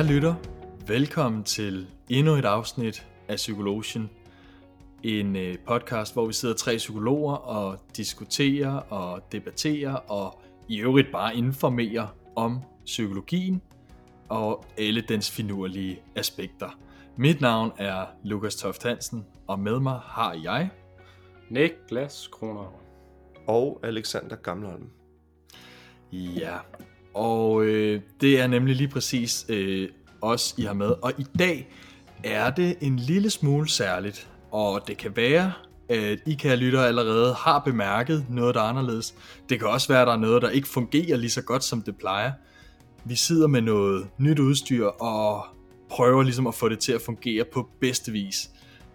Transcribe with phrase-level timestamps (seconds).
[0.00, 0.34] Kære lytter,
[0.86, 4.10] velkommen til endnu et afsnit af Psykologien.
[5.02, 11.12] En øh, podcast, hvor vi sidder tre psykologer og diskuterer og debatterer og i øvrigt
[11.12, 12.06] bare informerer
[12.36, 13.62] om psykologien
[14.28, 16.78] og alle dens finurlige aspekter.
[17.16, 20.70] Mit navn er Lukas Toft Hansen, og med mig har jeg...
[21.50, 22.72] Niklas Kroner.
[23.46, 24.90] Og Alexander Gammelholm.
[26.12, 26.58] Ja,
[27.14, 29.88] og øh, det er nemlig lige præcis øh,
[30.20, 30.94] os, I har med.
[31.02, 31.68] Og i dag
[32.24, 35.52] er det en lille smule særligt, og det kan være,
[35.88, 39.14] at I kan lytter allerede har bemærket noget, der er anderledes.
[39.48, 41.82] Det kan også være, at der er noget, der ikke fungerer lige så godt, som
[41.82, 42.32] det plejer.
[43.04, 45.44] Vi sidder med noget nyt udstyr og
[45.90, 48.50] prøver ligesom at få det til at fungere på bedste vis.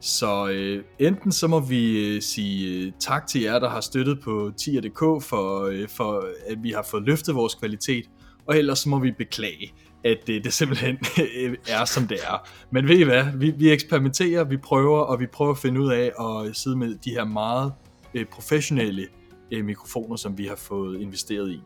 [0.06, 4.20] Så øh, enten så må vi øh, sige øh, tak til jer, der har støttet
[4.23, 8.06] på tier.dk for, øh, for at vi har fået løftet vores kvalitet,
[8.47, 10.97] og ellers så må vi beklage, at det, det simpelthen
[11.38, 12.47] øh, er som det er.
[12.72, 15.92] Men ved I hvad, vi, vi eksperimenterer, vi prøver, og vi prøver at finde ud
[15.92, 17.73] af at sidde med de her meget
[18.14, 19.08] øh, professionelle
[19.52, 21.62] øh, mikrofoner, som vi har fået investeret i.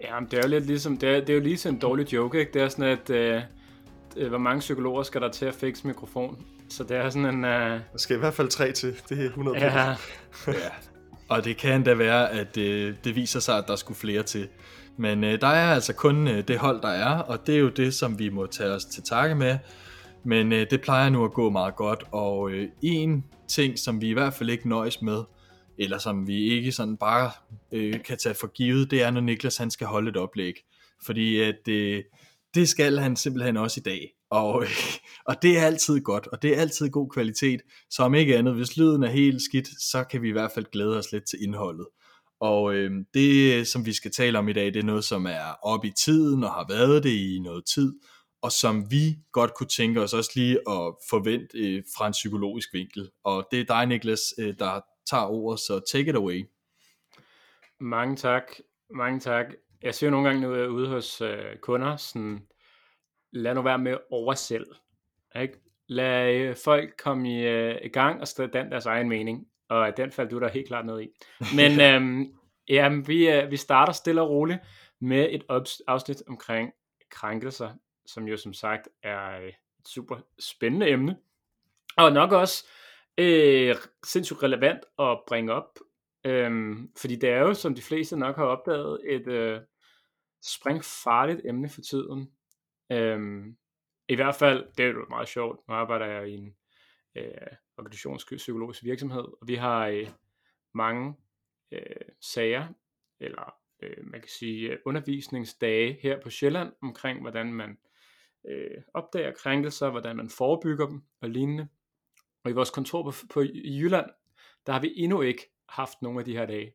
[0.00, 2.12] Jamen, det er jo lidt ligesom, det er, det er jo lige sådan en dårlig
[2.12, 2.52] joke, ikke?
[2.52, 3.42] Det er sådan, at øh,
[4.18, 6.44] øh, hvor mange psykologer skal der til at fikse mikrofon?
[6.68, 7.44] Så det er sådan en...
[7.44, 7.50] Uh...
[7.50, 9.88] Der skal i hvert fald tre til, det er 100 ja.
[10.46, 10.54] ja.
[11.28, 14.48] Og det kan da være, at det, det viser sig, at der skulle flere til.
[14.96, 17.68] Men øh, der er altså kun øh, det hold, der er, og det er jo
[17.68, 19.58] det, som vi må tage os til takke med.
[20.24, 24.08] Men øh, det plejer nu at gå meget godt, og øh, en ting, som vi
[24.08, 25.22] i hvert fald ikke nøjes med,
[25.78, 27.30] eller som vi ikke sådan bare
[27.72, 30.54] øh, kan tage for givet, det er, når Niklas han skal holde et oplæg.
[31.06, 32.02] Fordi at, øh,
[32.54, 34.10] det skal han simpelthen også i dag.
[34.30, 34.68] Og, øh,
[35.28, 37.60] og det er altid godt, og det er altid god kvalitet.
[37.90, 40.66] Så om ikke andet, hvis lyden er helt skidt, så kan vi i hvert fald
[40.72, 41.86] glæde os lidt til indholdet.
[42.40, 45.52] Og øh, det, som vi skal tale om i dag, det er noget, som er
[45.62, 47.92] op i tiden og har været det i noget tid,
[48.42, 52.68] og som vi godt kunne tænke os også lige at forvente øh, fra en psykologisk
[52.72, 53.10] vinkel.
[53.24, 54.80] Og det er dig, Niklas, øh, der
[55.10, 56.44] tager ordet, så take it away.
[57.80, 58.42] Mange tak.
[58.94, 59.46] Mange tak.
[59.82, 62.46] Jeg ser nogle gange, jeg er ude hos øh, kunder, sådan,
[63.32, 64.74] lad nu være med oversælge.
[65.40, 65.60] Ikke?
[65.86, 70.12] Lad øh, folk komme i, øh, i gang og stille deres egen mening, og den
[70.12, 71.08] faldt du der helt klart ned i.
[71.56, 72.34] Men øhm,
[72.68, 74.58] ja, vi, øh, vi starter stille og roligt
[75.00, 75.44] med et
[75.86, 76.72] afsnit omkring
[77.10, 77.70] krænkelser,
[78.06, 79.54] som jo som sagt er et
[79.88, 81.16] super spændende emne,
[81.96, 82.66] og nok også
[83.18, 85.78] øh, sindssygt relevant at bringe op,
[86.24, 89.60] øhm, fordi det er jo, som de fleste nok har opdaget, et øh,
[90.42, 92.32] springfarligt emne for tiden.
[92.92, 93.56] Øhm,
[94.08, 96.56] I hvert fald, det er jo meget sjovt, nu arbejder jeg i en
[97.16, 100.08] øh, organisationspsykologisk virksomhed, og vi har øh,
[100.74, 101.14] mange
[101.72, 101.80] øh,
[102.20, 102.66] sager,
[103.20, 107.78] eller øh, man kan sige øh, undervisningsdage her på Sjælland, omkring hvordan man
[108.48, 111.68] øh, opdager krænkelser, hvordan man forebygger dem og lignende.
[112.44, 114.10] Og i vores kontor på, på i Jylland,
[114.66, 116.72] der har vi endnu ikke haft nogle af de her dage.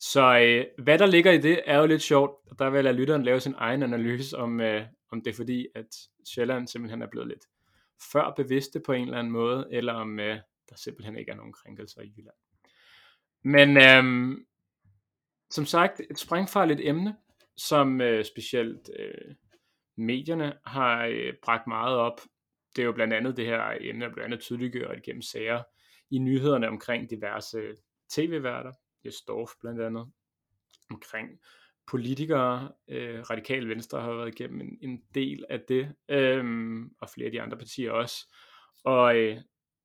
[0.00, 2.84] Så øh, hvad der ligger i det, er jo lidt sjovt, og der vil jeg
[2.84, 5.86] lade lytteren lave sin egen analyse om, øh, om det er fordi, at
[6.26, 7.44] Sjælland simpelthen er blevet lidt
[8.12, 10.38] før bevidste på en eller anden måde, eller om øh,
[10.68, 12.36] der simpelthen ikke er nogen krænkelser i Jylland.
[13.44, 14.36] Men øh,
[15.50, 17.16] som sagt, et sprængfarligt emne,
[17.56, 19.34] som øh, specielt øh,
[19.96, 22.20] medierne har øh, bragt meget op.
[22.76, 25.62] Det er jo blandt andet det her emne, der blandt andet tydeliggjort gennem sager
[26.10, 27.76] i nyhederne omkring diverse
[28.10, 28.72] tv-værter,
[29.04, 30.12] Jes Dorf blandt andet,
[30.90, 31.28] omkring
[31.86, 36.44] politikere, øh, Radikal venstre har været igennem en, en del af det, øh,
[37.00, 38.34] og flere af de andre partier også.
[38.84, 39.38] Og øh,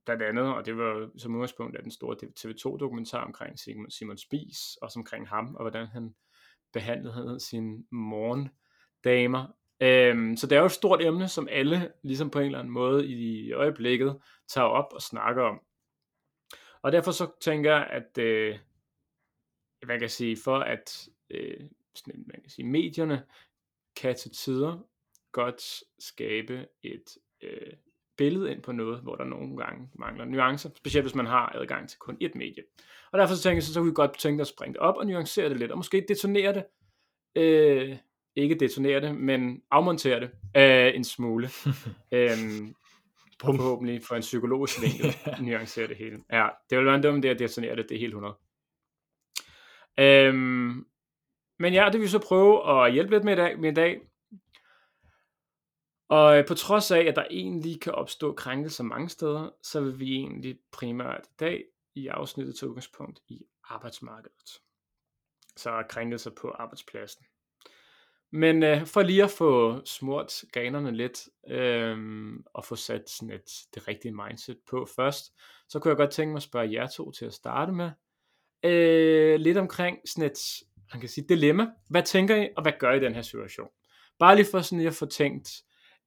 [0.06, 4.76] blandt andet, og det var som udgangspunkt af den store TV2-dokumentar omkring Simon, Simon Spies,
[4.82, 6.16] også omkring ham, og hvordan han
[6.74, 9.48] behandlede sine morgendamer.
[9.82, 12.74] Øhm, så det er jo et stort emne, som alle ligesom på en eller anden
[12.74, 14.18] måde i øjeblikket
[14.50, 15.60] tager op og snakker om.
[16.84, 18.60] Og derfor så tænker jeg, at øh,
[19.86, 21.60] hvad kan jeg sige, for at øh,
[21.96, 23.24] sådan, man kan sige, medierne
[23.96, 24.78] kan til tider
[25.32, 27.74] godt skabe et øh,
[28.18, 31.90] billede ind på noget, hvor der nogle gange mangler nuancer, specielt hvis man har adgang
[31.90, 32.64] til kun et medie.
[33.12, 34.80] Og derfor så tænker jeg, så, så kunne vi godt tænke os at springe det
[34.80, 36.66] op og nuancere det lidt, og måske detonere det,
[37.36, 37.98] øh,
[38.36, 41.50] ikke detonere det, men afmontere det øh, en smule.
[42.12, 42.76] øhm,
[43.42, 45.16] forhåbentlig for en psykologisk vinkel,
[45.46, 46.24] nuancere det hele.
[46.32, 48.38] Ja, det vil være en dum det at detonere det, det er helt 100.
[50.00, 50.86] Øhm,
[51.60, 53.60] men ja, det vil vi så prøve at hjælpe lidt med i dag.
[53.60, 54.02] Med i dag.
[56.10, 60.00] Og øh, på trods af, at der egentlig kan opstå krænkelser mange steder, så vil
[60.00, 61.64] vi egentlig primært i dag
[61.96, 64.62] i afsnittet til udgangspunkt i arbejdsmarkedet.
[65.58, 67.26] Så krænkelser på arbejdspladsen.
[68.32, 71.98] Men øh, for lige at få smurt granerne lidt, øh,
[72.54, 75.34] og få sat sådan et, det rigtige mindset på først,
[75.70, 77.92] så kunne jeg godt tænke mig at spørge jer to til at starte med.
[78.64, 80.40] Øh, lidt omkring sådan et,
[80.94, 81.68] man kan sige, dilemma.
[81.90, 83.68] Hvad tænker I, og hvad gør I i den her situation?
[84.20, 85.50] Bare lige for sådan lige at få tænkt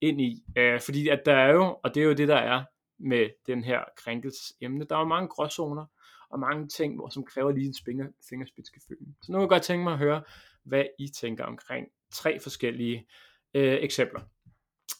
[0.01, 2.65] ind i, øh, fordi at der er jo, og det er jo det der er
[2.99, 5.87] med den her krænkelsesemne, der er jo mange gråzoner,
[6.31, 9.07] og mange ting, hvor, som kræver lige en finger, fingerspidsgefühl.
[9.23, 10.23] Så nu vil jeg godt tænke mig at høre,
[10.65, 13.09] hvad I tænker omkring tre forskellige
[13.55, 14.21] øh, eksempler.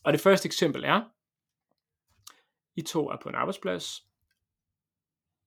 [0.05, 1.03] Og det første eksempel er,
[2.77, 4.07] I to er på en arbejdsplads.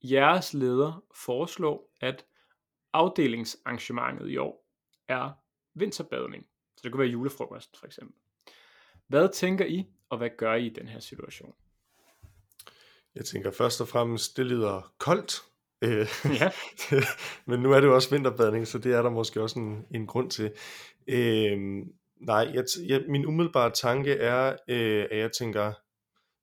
[0.04, 2.26] Jeres leder foreslår, at
[2.94, 4.68] afdelingsarrangementet i år
[5.08, 5.32] er
[5.74, 6.46] vinterbadning.
[6.78, 8.16] Så det kunne være julefrokost for eksempel.
[9.08, 11.56] Hvad tænker I, og hvad gør I i den her situation?
[13.16, 15.42] Jeg tænker først og fremmest, det lyder koldt.
[15.82, 16.08] Øh,
[16.40, 16.52] Ja.
[17.50, 20.08] Men nu er det jo også vinterbadning, så det er der måske også en, en
[20.08, 20.54] grund til.
[21.08, 21.58] Øh,
[22.22, 25.74] nej, jeg, jeg, min umiddelbare tanke er, øh, at jeg tænker,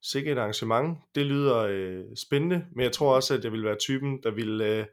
[0.04, 3.76] sikkert et arrangement, det lyder øh, spændende, men jeg tror også, at jeg vil være
[3.76, 4.86] typen, der vil øh,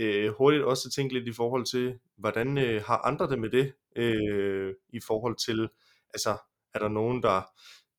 [0.00, 3.72] øh, hurtigt også tænke lidt i forhold til, hvordan øh, har andre det med det,
[3.96, 5.68] øh, i forhold til,
[6.14, 6.36] altså,
[6.74, 7.42] er der nogen, der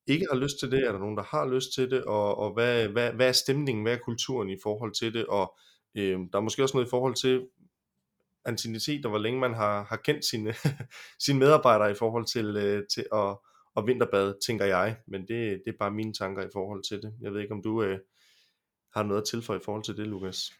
[0.06, 2.52] ikke har lyst til det, er der nogen, der har lyst til det, og, og
[2.52, 5.58] hvad, hvad, hvad er stemningen, hvad er kulturen i forhold til det, og
[5.94, 7.46] øh, der er måske også noget i forhold til
[8.44, 10.54] antinitet, og hvor længe man har, har kendt sine,
[11.26, 13.36] sine medarbejdere i forhold til, øh, til at,
[13.76, 17.14] at vinterbade, tænker jeg, men det, det er bare mine tanker i forhold til det.
[17.20, 17.98] Jeg ved ikke, om du øh,
[18.94, 20.52] har noget at tilføje i forhold til det, Lukas?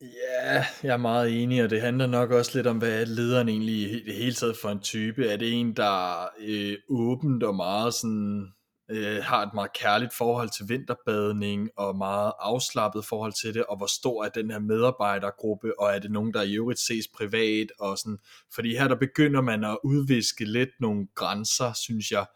[0.00, 3.48] Ja, jeg er meget enig, og det handler nok også lidt om, hvad er lederen
[3.48, 5.26] egentlig i det hele taget for en type.
[5.26, 8.52] Er det en, der øh, åbent og meget sådan,
[8.90, 13.76] øh, har et meget kærligt forhold til vinterbadning, og meget afslappet forhold til det, og
[13.76, 17.72] hvor stor er den her medarbejdergruppe, og er det nogen, der i øvrigt ses privat,
[17.80, 18.18] og sådan,
[18.54, 22.26] fordi her der begynder man at udviske lidt nogle grænser, synes jeg,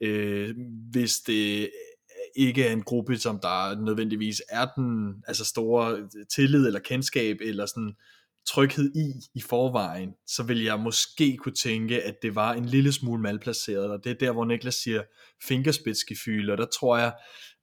[0.00, 0.54] øh,
[0.90, 1.70] hvis det
[2.36, 7.66] ikke er en gruppe, som der nødvendigvis er den altså store tillid eller kendskab eller
[7.66, 7.96] sådan
[8.48, 12.92] tryghed i i forvejen, så vil jeg måske kunne tænke, at det var en lille
[12.92, 15.02] smule malplaceret, og det er der, hvor Niklas siger
[15.48, 17.14] fingerspidsgefyld, og der tror jeg,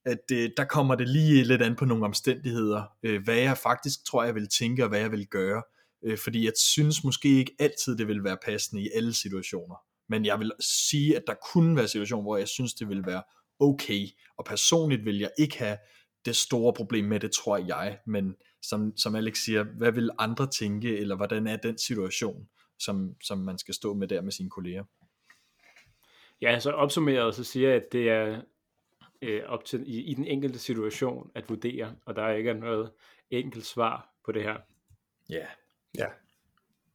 [0.06, 4.06] at det, der kommer det lige lidt an på nogle omstændigheder, øh, hvad jeg faktisk
[4.06, 5.63] tror, jeg vil tænke, og hvad jeg vil gøre,
[6.06, 9.75] øh, fordi jeg synes måske ikke altid, det vil være passende i alle situationer,
[10.09, 13.24] men jeg vil sige, at der kunne være situationer, hvor jeg synes, det vil være
[13.59, 14.07] okay,
[14.38, 15.77] og personligt vil jeg ikke have
[16.25, 20.48] det store problem med det, tror jeg, men som, som Alex siger, hvad vil andre
[20.48, 22.48] tænke, eller hvordan er den situation,
[22.80, 24.83] som, som man skal stå med der med sine kolleger?
[26.42, 28.42] Ja, så opsummeret, så siger jeg, at det er
[29.21, 32.92] øh, op til i, i den enkelte situation at vurdere, og der er ikke noget
[33.30, 34.57] enkelt svar på det her.
[35.30, 35.45] Ja,
[35.98, 36.06] Ja,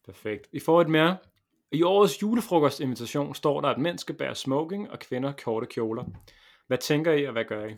[0.05, 0.49] Perfekt.
[0.53, 1.17] Vi får et mere.
[1.73, 6.05] I årets julefrokostinvitation står der, at mænd skal bære smoking og kvinder korte kjoler.
[6.67, 7.77] Hvad tænker I, og hvad gør I?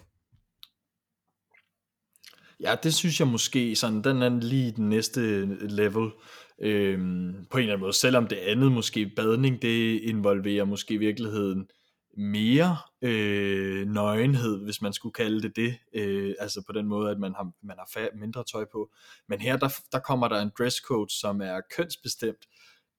[2.61, 6.11] Ja, det synes jeg måske, sådan, den er lige den næste level,
[6.59, 10.97] øhm, på en eller anden måde, selvom det andet måske, badning, det involverer måske i
[10.97, 11.69] virkeligheden
[12.17, 17.19] mere øh, nøgenhed, hvis man skulle kalde det det, øh, altså på den måde, at
[17.19, 18.91] man har, man har fa- mindre tøj på,
[19.29, 22.47] men her, der, der kommer der en dresscode, som er kønsbestemt,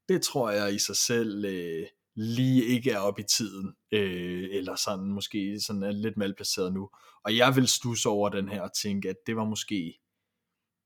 [0.09, 1.85] det tror jeg i sig selv øh,
[2.21, 6.89] lige ikke er op i tiden, øh, eller sådan måske sådan er lidt malplaceret nu.
[7.25, 9.99] Og jeg vil stusse over den her og tænke, at det var måske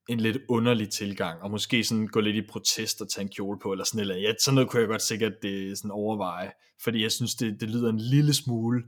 [0.09, 3.59] en lidt underlig tilgang, og måske sådan gå lidt i protest og tage en kjole
[3.59, 4.15] på, eller sådan eller.
[4.15, 6.51] Ja, sådan noget kunne jeg godt sikkert det, sådan overveje,
[6.83, 8.83] fordi jeg synes, det, det lyder en lille smule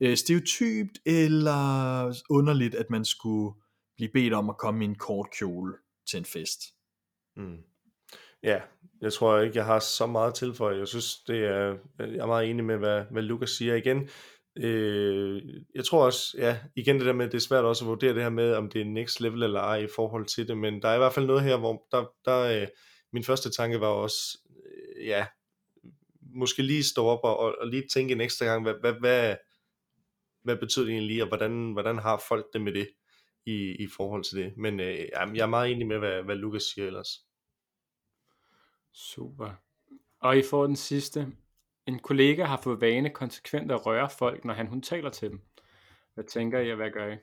[0.00, 3.54] øh, stereotypt, eller underligt, at man skulle
[3.96, 5.74] blive bedt om at komme i en kort kjole
[6.10, 6.60] til en fest.
[7.36, 7.58] Mm.
[8.42, 8.60] Ja,
[9.00, 10.70] jeg tror ikke, jeg har så meget til for.
[10.70, 14.08] Jeg synes, det er, jeg er meget enig med, hvad, hvad Lukas siger igen.
[14.58, 15.42] Øh,
[15.74, 18.22] jeg tror også, ja, igen det der med, det er svært også at vurdere det
[18.22, 20.88] her med, om det er next level eller ej i forhold til det, men der
[20.88, 22.68] er i hvert fald noget her, hvor der, der øh,
[23.12, 25.26] min første tanke var også, øh, ja,
[26.34, 29.36] måske lige stå op og, og, og lige tænke en ekstra gang, hvad, hvad, hvad,
[30.44, 32.88] hvad betyder det egentlig og hvordan, hvordan har folk det med det
[33.46, 34.56] i, i forhold til det.
[34.56, 34.98] Men øh,
[35.34, 37.25] jeg er meget enig med, hvad, hvad Lukas siger ellers.
[38.96, 39.50] Super.
[40.20, 41.26] Og I får den sidste.
[41.86, 45.40] En kollega har fået vane konsekvent at røre folk, når han hun taler til dem.
[46.14, 47.16] Hvad tænker I, og hvad gør I?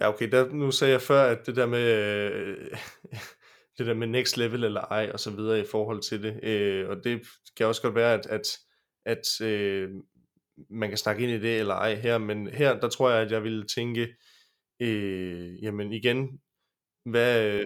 [0.00, 2.76] Ja, okay, der, nu sagde jeg før, at det der med, øh,
[3.78, 6.88] det der med next level eller ej, og så videre i forhold til det, øh,
[6.88, 7.22] og det
[7.56, 8.58] kan også godt være, at, at,
[9.04, 9.90] at øh,
[10.70, 13.32] man kan snakke ind i det eller ej her, men her, der tror jeg, at
[13.32, 14.16] jeg ville tænke,
[14.80, 16.40] øh, jamen igen,
[17.04, 17.64] hvad,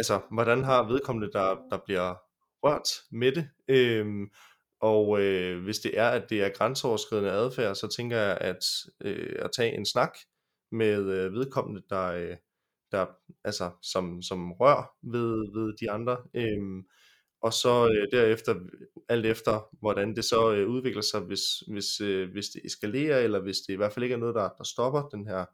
[0.00, 2.14] altså, hvordan har vedkommende, der, der bliver
[2.62, 4.30] rørt med det, Øhm,
[4.80, 8.64] og øh, hvis det er, at det er grænseoverskridende adfærd, så tænker jeg, at
[9.04, 10.18] øh, at tage en snak
[10.72, 12.36] med øh, vedkommende, der, øh,
[12.92, 13.06] der
[13.44, 16.82] altså, som, som rør ved, ved de andre, Øhm,
[17.42, 18.54] og så øh, derefter,
[19.08, 23.40] alt efter hvordan det så øh, udvikler sig, hvis, hvis, øh, hvis det eskalerer, eller
[23.40, 25.44] hvis det i hvert fald ikke er noget, der, der stopper den her,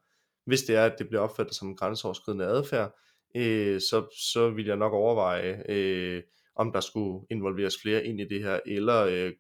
[0.47, 2.99] hvis det er, at det bliver opfattet som grænseoverskridende adfærd,
[3.37, 6.23] øh, så, så vil jeg nok overveje, øh,
[6.57, 9.33] om der skulle involveres flere ind i det her, eller øh,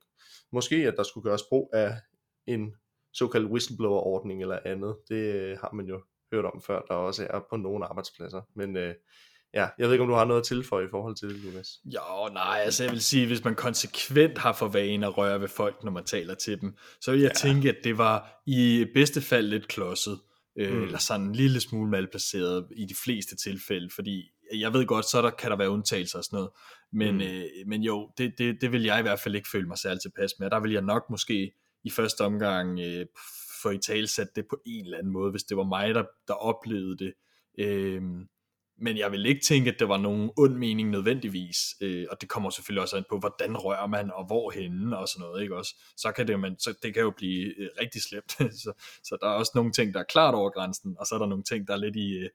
[0.52, 1.94] måske at der skulle gøres brug af
[2.46, 2.74] en
[3.12, 4.96] såkaldt whistleblower-ordning eller andet.
[5.08, 8.42] Det øh, har man jo hørt om før, der også er på nogle arbejdspladser.
[8.56, 8.94] Men øh,
[9.54, 11.68] ja, jeg ved ikke, om du har noget at tilføje i forhold til det, Lukas.
[11.84, 15.48] Jo, nej, altså jeg vil sige, hvis man konsekvent har for vane at røre ved
[15.48, 17.48] folk, når man taler til dem, så vil jeg ja.
[17.48, 20.18] tænke, at det var i bedste fald lidt klodset,
[20.58, 20.82] øh, mm.
[20.82, 25.22] eller sådan en lille smule malplaceret i de fleste tilfælde, fordi jeg ved godt, så
[25.22, 26.50] der, kan der være undtagelser og sådan noget,
[26.92, 27.20] men, mm.
[27.20, 30.00] øh, men jo, det, det, det vil jeg i hvert fald ikke føle mig særlig
[30.02, 31.52] tilpas med, der vil jeg nok måske
[31.84, 33.06] i første omgang øh,
[33.62, 36.04] få i tale sat det på en eller anden måde, hvis det var mig, der,
[36.28, 37.12] der oplevede det.
[37.58, 38.02] Øh,
[38.78, 42.28] men jeg vil ikke tænke, at det var nogen ond mening nødvendigvis, øh, og det
[42.28, 45.74] kommer selvfølgelig også an på, hvordan rører man, og hvorhenne, og sådan noget, ikke også?
[45.96, 49.26] Så kan det, man, så det kan jo blive øh, rigtig slemt, så, så der
[49.26, 51.68] er også nogle ting, der er klart over grænsen, og så er der nogle ting,
[51.68, 52.30] der er lidt i, øh,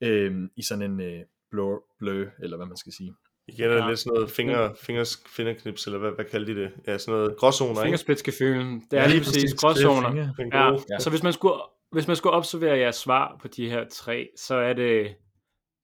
[0.00, 1.20] øh, i sådan en øh,
[1.50, 3.14] blø, blø, eller hvad man skal sige.
[3.48, 3.88] Igen er det ja.
[3.88, 6.70] lidt sådan noget finger, fingers, fingerknips, eller hvad, hvad kalder de det?
[6.86, 8.82] Ja, sådan noget gråzoner, Fingerspidsgefylen.
[8.90, 10.16] Det er ja, lige præcis gråzoner.
[10.16, 10.78] Ja.
[10.90, 10.98] ja.
[10.98, 11.54] Så hvis man, skulle,
[11.92, 15.14] hvis man skulle observere jeres svar på de her tre, så er det,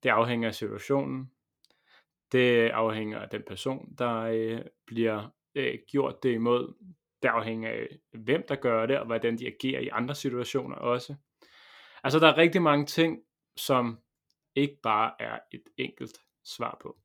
[0.02, 1.30] det afhænger af situationen.
[2.32, 6.74] Det afhænger af den person, der øh, bliver øh, gjort det imod.
[7.22, 11.14] Det afhænger af, hvem der gør det, og hvordan de agerer i andre situationer også.
[12.04, 13.18] Altså, der er rigtig mange ting,
[13.56, 13.98] som
[14.54, 16.96] ikke bare er et enkelt svar på.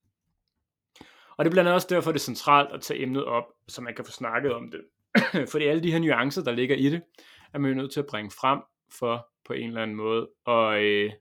[1.37, 3.81] Og det er blandt andet også derfor, det er centralt at tage emnet op, så
[3.81, 4.81] man kan få snakket om det.
[5.51, 7.03] Fordi alle de her nuancer, der ligger i det,
[7.53, 8.61] er man jo nødt til at bringe frem
[8.99, 11.11] for på en eller anden måde, og øh,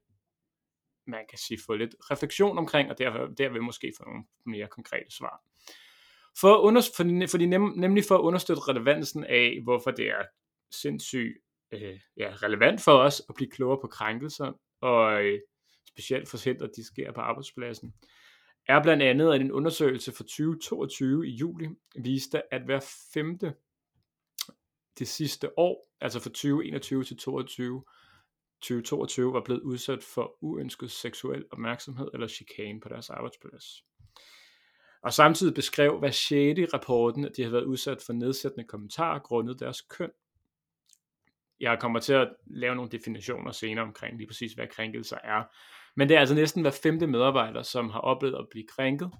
[1.06, 5.10] man kan sige få lidt refleksion omkring, og derfor, derved måske få nogle mere konkrete
[5.10, 5.42] svar.
[6.40, 10.22] For, under, for, for de nem, nemlig for at understøtte relevansen af, hvorfor det er
[10.70, 11.38] sindssygt
[11.72, 15.40] øh, ja, relevant for os at blive klogere på krænkelser, og øh,
[15.88, 17.94] specielt forhindre, at de sker på arbejdspladsen,
[18.68, 22.80] er blandt andet, at en undersøgelse fra 2022 i juli viste, at hver
[23.14, 23.54] femte
[24.98, 27.84] det sidste år, altså fra 2021 til 2022,
[28.62, 33.84] 2022 var blevet udsat for uønsket seksuel opmærksomhed eller chikane på deres arbejdsplads.
[35.02, 36.30] Og samtidig beskrev hver 6.
[36.30, 40.10] i rapporten, at de havde været udsat for nedsættende kommentarer grundet deres køn.
[41.60, 45.44] Jeg kommer til at lave nogle definitioner senere omkring lige præcis, hvad krænkelser er.
[45.96, 49.10] Men det er altså næsten hver femte medarbejder, som har oplevet at blive krænket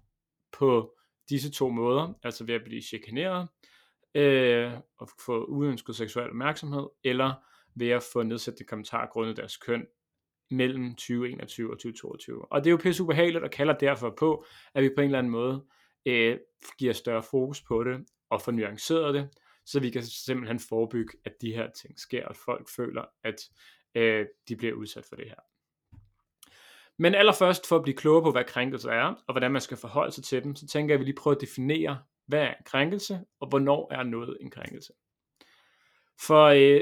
[0.52, 0.94] på
[1.28, 3.49] disse to måder, altså ved at blive chikaneret,
[4.14, 7.34] øh, og få uønsket seksuel opmærksomhed, eller
[7.75, 9.87] ved at få nedsættende kommentarer grundet deres køn
[10.50, 12.52] mellem 2021 og 2022.
[12.52, 15.19] Og det er jo pisse ubehageligt og kalder derfor på, at vi på en eller
[15.19, 15.64] anden måde
[16.07, 16.38] øh,
[16.79, 19.29] giver større fokus på det og får nuanceret det,
[19.67, 23.41] så vi kan simpelthen forebygge, at de her ting sker, og folk føler, at
[23.95, 25.41] øh, de bliver udsat for det her.
[26.99, 30.12] Men allerførst for at blive klogere på, hvad krænkelse er, og hvordan man skal forholde
[30.12, 32.64] sig til dem, så tænker jeg, at vi lige prøver at definere, hvad er en
[32.64, 34.93] krænkelse, og hvornår er noget en krænkelse.
[36.21, 36.81] For øh,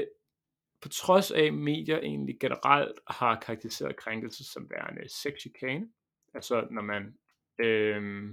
[0.81, 5.87] på trods af, at medier egentlig generelt har karakteriseret krænkelse som værende sexchikane,
[6.33, 7.17] altså når man
[7.59, 8.29] øh,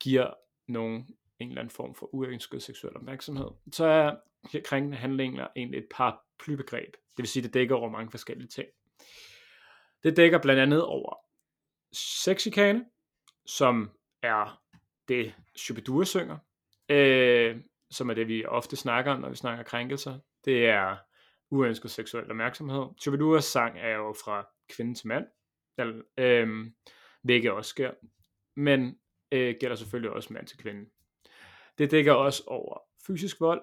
[0.00, 0.34] giver
[0.68, 1.08] nogen
[1.38, 4.16] en eller anden form for uønsket seksuel opmærksomhed, så er
[4.64, 6.92] krænkende handlinger egentlig et par plybegreb.
[6.92, 8.68] Det vil sige, det dækker over mange forskellige ting.
[10.02, 11.14] Det dækker blandt andet over
[11.92, 12.84] sexchikane,
[13.46, 13.90] som
[14.22, 14.62] er
[15.08, 16.38] det Shubidua synger,
[16.88, 17.56] øh,
[17.90, 20.18] som er det, vi ofte snakker om, når vi snakker krænkelser.
[20.44, 20.96] Det er
[21.50, 22.84] uønsket seksuel opmærksomhed.
[23.00, 25.26] Chubiduras sang er jo fra kvinde til mand,
[25.78, 26.74] eller, øhm,
[27.22, 27.90] hvilket også sker,
[28.56, 28.98] men
[29.32, 30.90] øh, gælder selvfølgelig også mand til kvinde.
[31.78, 33.62] Det dækker også over fysisk vold,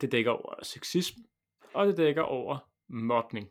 [0.00, 1.24] det dækker over sexisme,
[1.74, 3.50] og det dækker over mobning.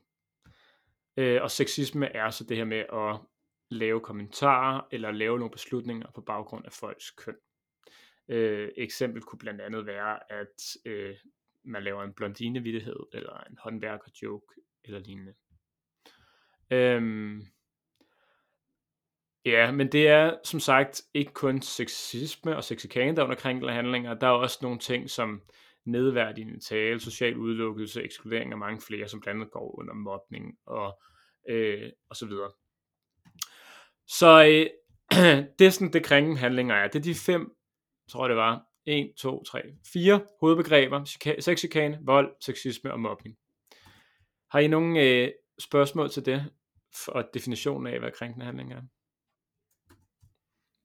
[1.17, 3.19] Øh, og sexisme er så det her med at
[3.69, 7.35] lave kommentarer eller lave nogle beslutninger på baggrund af folks køn.
[8.29, 11.15] Øh, eksempel kunne blandt andet være, at øh,
[11.67, 12.61] man laver en blondine
[13.13, 15.33] eller en håndværker-joke, eller lignende.
[16.71, 17.41] Øhm,
[19.45, 23.35] ja, men det er som sagt ikke kun sexisme og sexikane, der under
[23.71, 24.13] handlinger.
[24.13, 25.41] Der er også nogle ting som
[25.85, 31.01] nedværdigende tale, social udelukkelse, ekskludering og mange flere, som blandt andet går under mobning og,
[31.49, 32.51] øh, og så videre.
[34.07, 34.69] Så øh,
[35.59, 36.87] det er sådan, det krænkende handlinger er.
[36.87, 37.55] Det er de fem,
[38.09, 39.61] tror jeg det var, 1, 2, 3,
[39.93, 41.05] 4 hovedbegreber.
[41.05, 43.35] Chika- Sexchikane, vold, sexisme og mobning.
[44.51, 46.45] Har I nogle øh, spørgsmål til det?
[47.07, 48.81] Og definitionen af, hvad krænkende handling er?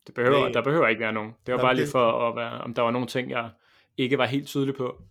[0.06, 0.52] Det behøver, Nej.
[0.52, 1.32] der behøver ikke være nogen.
[1.46, 3.50] Det var Nå, bare lige for at være, om der var nogle ting, jeg
[3.96, 5.02] ikke var helt tydelig på.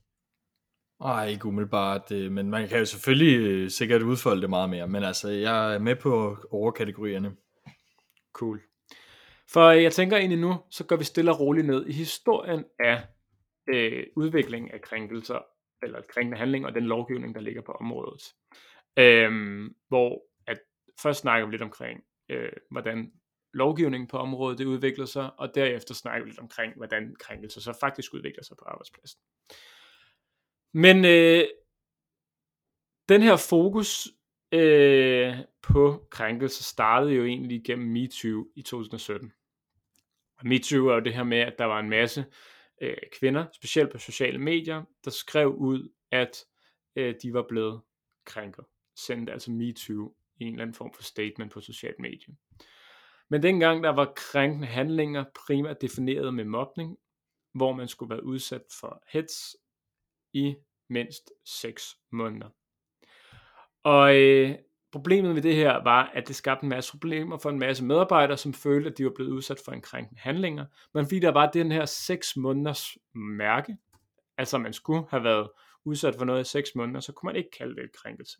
[1.00, 4.88] Nej, ikke umiddelbart, øh, men man kan jo selvfølgelig øh, sikkert udfolde det meget mere,
[4.88, 7.36] men altså, jeg er med på overkategorierne.
[8.34, 8.62] Cool.
[9.53, 13.08] For jeg tænker egentlig nu, så går vi stille og roligt ned i historien af
[13.74, 15.39] øh, udviklingen af krænkelser,
[15.84, 18.22] eller krænkende handling og den lovgivning, der ligger på området.
[18.98, 20.60] Øhm, hvor at
[21.01, 23.12] først snakker vi lidt omkring, øh, hvordan
[23.53, 27.77] lovgivningen på området det udvikler sig, og derefter snakker vi lidt omkring, hvordan krænkelser så
[27.79, 29.20] faktisk udvikler sig på arbejdspladsen.
[30.74, 31.43] Men øh,
[33.10, 34.08] den her fokus
[34.51, 39.34] øh, på krænkelser startede jo egentlig gennem MeToo i 2017.
[40.42, 42.26] Og MeToo er jo det her med, at der var en masse
[42.82, 46.46] øh, kvinder, specielt på sociale medier, der skrev ud, at
[46.96, 47.82] øh, de var blevet
[48.26, 48.66] krænket.
[48.96, 52.36] Sendte altså MeToo i en eller anden form for statement på sociale medier.
[53.30, 56.98] Men dengang der var krænkende handlinger primært defineret med mobning,
[57.54, 59.56] hvor man skulle være udsat for hets
[60.34, 60.56] i
[60.90, 62.50] mindst 6 måneder.
[63.84, 64.56] Og øh,
[64.92, 68.38] problemet med det her var, at det skabte en masse problemer for en masse medarbejdere,
[68.38, 70.66] som følte, at de var blevet udsat for en krænkende handlinger.
[70.94, 73.78] Men fordi der var den her 6 måneders mærke,
[74.38, 75.50] altså man skulle have været
[75.86, 78.38] udsat for noget i 6 måneder, så kunne man ikke kalde det en krænkelse.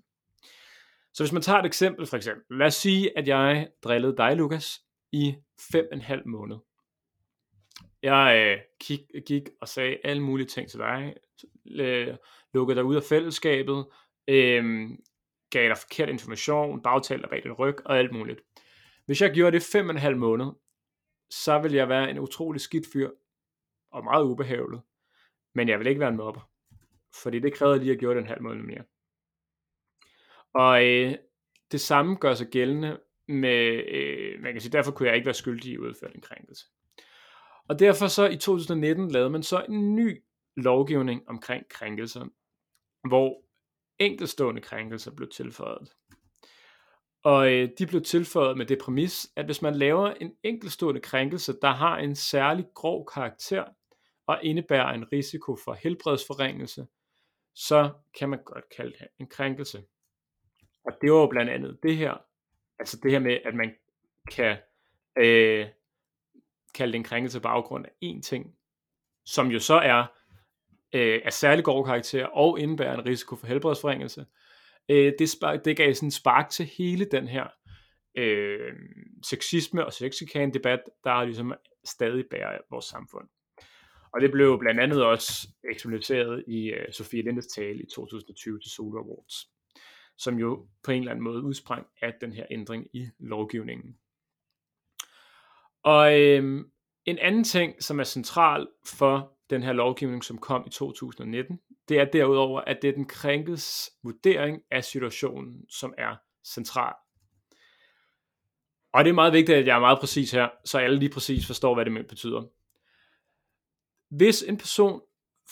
[1.13, 4.36] Så hvis man tager et eksempel for eksempel, lad os sige, at jeg drillede dig,
[4.36, 4.81] Lukas,
[5.12, 6.58] i 5,5 måned.
[8.03, 11.13] Jeg øh, gik, gik og sagde alle mulige ting til dig,
[11.72, 12.15] øh,
[12.53, 13.86] lukkede dig ud af fællesskabet,
[14.27, 14.89] øh,
[15.51, 18.42] gav dig forkert information, bagtalte dig bag din ryg og alt muligt.
[19.05, 20.48] Hvis jeg gjorde det 5,5 måned,
[21.29, 23.09] så ville jeg være en utrolig skidt fyr,
[23.92, 24.81] og meget ubehageligt,
[25.55, 26.50] men jeg vil ikke være en mobber,
[27.22, 28.83] fordi det krævede lige at gøre det en halv måned mere.
[30.53, 31.16] Og øh,
[31.72, 35.33] det samme gør sig gældende med, øh, man kan sige, derfor kunne jeg ikke være
[35.33, 36.66] skyldig i udført en krænkelse.
[37.68, 40.24] Og derfor så i 2019 lavede man så en ny
[40.57, 42.25] lovgivning omkring krænkelser,
[43.07, 43.44] hvor
[44.01, 45.94] enkelstående krænkelser blev tilføjet.
[47.24, 51.53] Og øh, de blev tilføjet med det præmis, at hvis man laver en enkeltstående krænkelse,
[51.61, 53.66] der har en særlig grov karakter,
[54.27, 56.87] og indebærer en risiko for helbredsforringelse,
[57.55, 59.83] så kan man godt kalde det en krænkelse.
[60.85, 62.18] Og det var jo blandt andet det her,
[62.79, 63.75] altså det her med, at man
[64.31, 64.57] kan
[65.18, 65.68] øh,
[66.75, 68.55] kalde det en krænkelse på baggrund af én ting,
[69.25, 70.21] som jo så er
[70.93, 74.25] øh, af særlig grov karakter og indebærer en risiko for helbredsforringelse.
[74.89, 77.47] Øh, det, spark, det gav sådan spark til hele den her
[78.17, 78.73] øh,
[79.23, 81.53] sexisme og sexikane debat, der ligesom
[81.85, 83.27] stadig bærer vores samfund.
[84.13, 88.71] Og det blev blandt andet også eksemplificeret i øh, Sofie Lindes tale i 2020 til
[88.71, 89.49] Solo Awards,
[90.17, 93.97] som jo på en eller anden måde udsprang af den her ændring i lovgivningen.
[95.83, 96.65] Og øh,
[97.05, 101.59] en anden ting, som er central for den her lovgivning, som kom i 2019,
[101.90, 106.94] det er derudover, at det er den krænkedes vurdering af situationen, som er central.
[108.94, 111.48] Og det er meget vigtigt, at jeg er meget præcis her, så alle lige præcis
[111.48, 112.44] forstår, hvad det betyder.
[114.09, 115.01] Hvis en person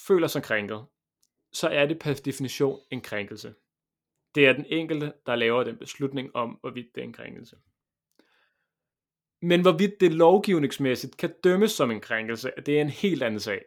[0.08, 0.86] føler sig krænket,
[1.54, 3.54] så er det per definition en krænkelse.
[4.36, 7.56] Det er den enkelte, der laver den beslutning om, hvorvidt det er en krænkelse.
[9.42, 13.62] Men hvorvidt det lovgivningsmæssigt kan dømmes som en krænkelse, det er en helt anden sag.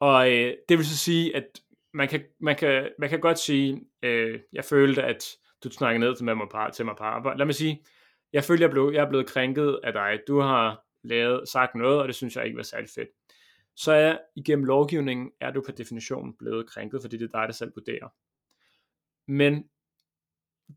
[0.00, 1.60] Og øh, det vil så sige, at
[1.94, 5.24] man kan, man kan, man kan godt sige, øh, jeg følte, at
[5.64, 7.38] du snakkede ned til mig, på, til mig på arbejde.
[7.38, 7.84] Lad mig sige,
[8.32, 10.20] jeg følte, jeg, blev, jeg er blevet krænket af dig.
[10.28, 13.08] Du har lavet, sagt noget, og det synes jeg ikke var særlig fedt.
[13.76, 17.52] Så er igennem lovgivningen, er du per definition blevet krænket, fordi det er dig, der
[17.52, 18.08] selv vurderer.
[19.28, 19.64] Men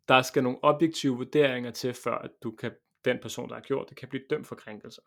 [0.08, 2.72] der skal nogle objektive vurderinger til, før at du kan,
[3.06, 5.02] den person, der har gjort det, kan blive dømt for krænkelser.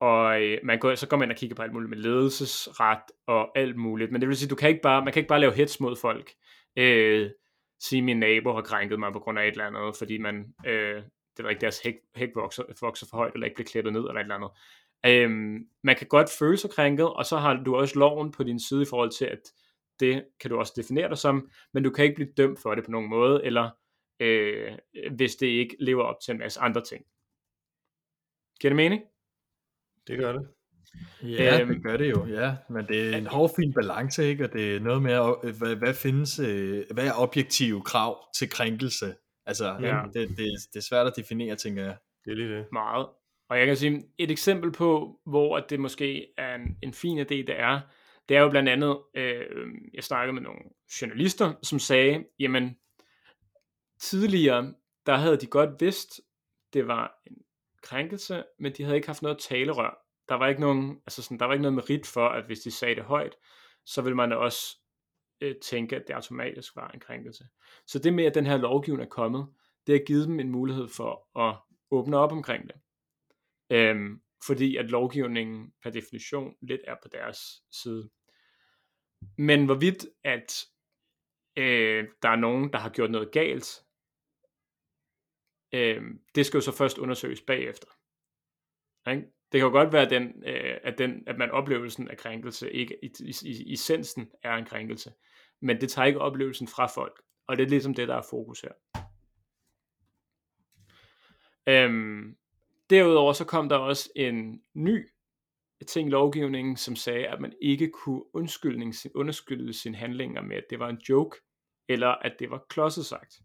[0.00, 3.02] Og øh, man går, så går man ind og kigger på alt muligt med ledelsesret
[3.26, 4.12] og alt muligt.
[4.12, 5.96] Men det vil sige, du kan ikke bare, man kan ikke bare lave hets mod
[5.96, 6.32] folk.
[6.76, 7.30] Øh,
[7.80, 11.02] sige, min nabo har krænket mig på grund af et eller andet, fordi man, øh,
[11.36, 14.00] det var ikke deres hæk, hæk vokser, vokser for højt, eller ikke bliver klippet ned,
[14.00, 14.50] eller et eller andet.
[15.06, 18.60] Øhm, man kan godt føle sig krænket, og så har du også loven på din
[18.60, 19.40] side i forhold til, at
[20.00, 22.84] det kan du også definere dig som, men du kan ikke blive dømt for det
[22.84, 23.70] på nogen måde, eller
[24.20, 24.72] øh,
[25.16, 27.04] hvis det ikke lever op til en masse andre ting.
[28.60, 29.02] Giver det mening?
[30.06, 30.48] Det gør det.
[31.22, 32.56] Ja, øhm, det gør det jo, ja.
[32.70, 34.44] Men det er en hård fin balance, ikke?
[34.44, 35.18] Og det er noget med,
[35.58, 36.36] hvad, hvad findes,
[36.90, 39.14] hvad er objektive krav til krænkelse?
[39.46, 40.02] Altså, ja.
[40.14, 40.38] det, det,
[40.72, 41.96] det er svært at definere, tænker jeg.
[42.24, 42.66] Det er lige det.
[42.72, 43.06] Meget.
[43.48, 47.18] Og jeg kan sige, et eksempel på, hvor at det måske er en, en fin
[47.18, 47.80] idé, det er,
[48.28, 49.46] det er jo blandt andet, øh,
[49.94, 50.60] jeg snakkede med nogle
[51.02, 52.76] journalister, som sagde, jamen,
[54.00, 54.74] tidligere,
[55.06, 56.20] der havde de godt vidst,
[56.72, 57.36] det var en
[57.82, 60.06] krænkelse, men de havde ikke haft noget talerør.
[60.28, 62.70] Der var ikke nogen, altså sådan, der var ikke noget merit for, at hvis de
[62.70, 63.36] sagde det højt,
[63.86, 64.76] så ville man også
[65.40, 67.44] øh, tænke, at det automatisk var en krænkelse.
[67.86, 69.48] Så det med, at den her lovgivning er kommet,
[69.86, 71.56] det har givet dem en mulighed for at
[71.90, 72.76] åbne op omkring det.
[73.70, 77.38] Øhm, fordi at lovgivningen per definition lidt er på deres
[77.82, 78.10] side.
[79.38, 80.64] Men hvorvidt at
[81.56, 83.82] øh, der er nogen, der har gjort noget galt,
[85.72, 86.02] øh,
[86.34, 87.86] det skal jo så først undersøges bagefter.
[89.10, 89.22] Ikke?
[89.52, 92.72] Det kan jo godt være, at, den, øh, at, den, at man oplevelsen af krænkelse
[92.72, 95.12] ikke i, i, i essensen er en krænkelse,
[95.60, 98.60] men det tager ikke oplevelsen fra folk, og det er ligesom det, der er fokus
[98.60, 98.72] her.
[101.66, 102.36] Øhm,
[102.90, 105.08] derudover så kom der også en ny
[105.88, 108.36] ting i lovgivningen, som sagde, at man ikke kunne
[109.14, 111.36] undskylde sine handlinger med, at det var en joke,
[111.88, 113.40] eller at det var klodset sagt.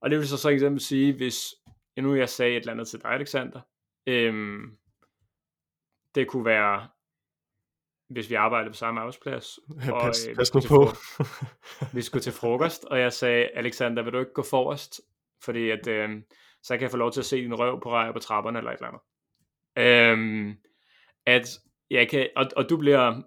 [0.00, 1.54] Og det vil så så eksempel sige, hvis
[1.96, 3.60] nu jeg sagde et eller andet til dig, Alexander,
[4.06, 4.78] øhm,
[6.14, 6.88] det kunne være,
[8.08, 9.58] hvis vi arbejdede på samme arbejdsplads.
[9.86, 10.88] Ja, og, pas, øh, pas nu på.
[11.96, 15.00] vi skulle til frokost, og jeg sagde, Alexander, vil du ikke gå forrest?
[15.44, 16.22] Fordi at, øh,
[16.62, 18.70] så kan jeg få lov til at se din røv på rej på trapperne, eller
[18.70, 19.02] et eller andet.
[19.78, 20.56] Øhm,
[21.26, 21.48] at
[21.90, 23.22] jeg kan, og, og du bliver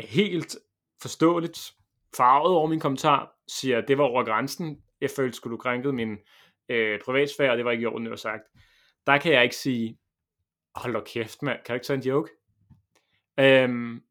[0.00, 0.56] helt
[1.02, 1.72] forståeligt
[2.16, 5.94] farvet over min kommentar, siger, at det var over grænsen, jeg følte, skulle du krænket
[5.94, 6.18] min
[6.68, 8.42] øh, privatsfære, og det var ikke i orden, det var sagt.
[9.06, 9.98] Der kan jeg ikke sige,
[10.74, 12.30] hold da kæft, mand, kan du ikke tage en joke?
[13.40, 14.02] Øhm,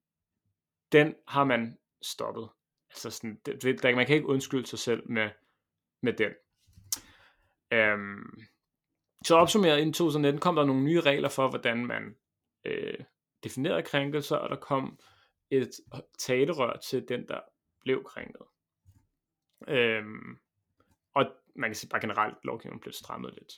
[0.92, 2.50] den har man stoppet.
[2.90, 5.30] Altså sådan, det, det, der, man kan ikke undskylde sig selv med,
[6.02, 6.32] med den.
[7.72, 8.42] Øhm,
[9.26, 12.16] så opsummeret i 2019 kom der nogle nye regler for, hvordan man
[12.66, 13.00] øh,
[13.44, 15.00] definerede krænkelser, og der kom
[15.50, 15.72] et
[16.20, 17.40] talerør til den, der
[17.82, 18.42] blev krænket.
[19.68, 20.38] Øhm,
[21.16, 21.26] og
[21.56, 23.54] man kan sige bare generelt, lovgivningen blev strammet lidt.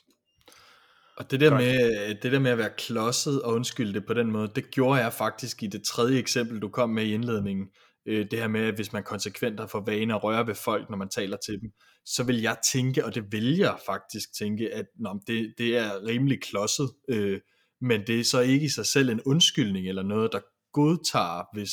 [1.16, 1.62] Og det der, Godt.
[1.62, 5.00] med, det der med at være klodset og undskylde det på den måde, det gjorde
[5.00, 7.68] jeg faktisk i det tredje eksempel, du kom med i indledningen.
[8.06, 10.90] Øh, Det her med, at hvis man konsekvent har for vane at røre ved folk,
[10.90, 11.70] når man taler til dem,
[12.04, 16.06] så vil jeg tænke, og det vil jeg faktisk tænke, at nå, det, det er
[16.06, 17.40] rimelig klodset, øh,
[17.80, 20.40] men det er så ikke i sig selv en undskyldning eller noget, der
[20.72, 21.70] godtager, hvis,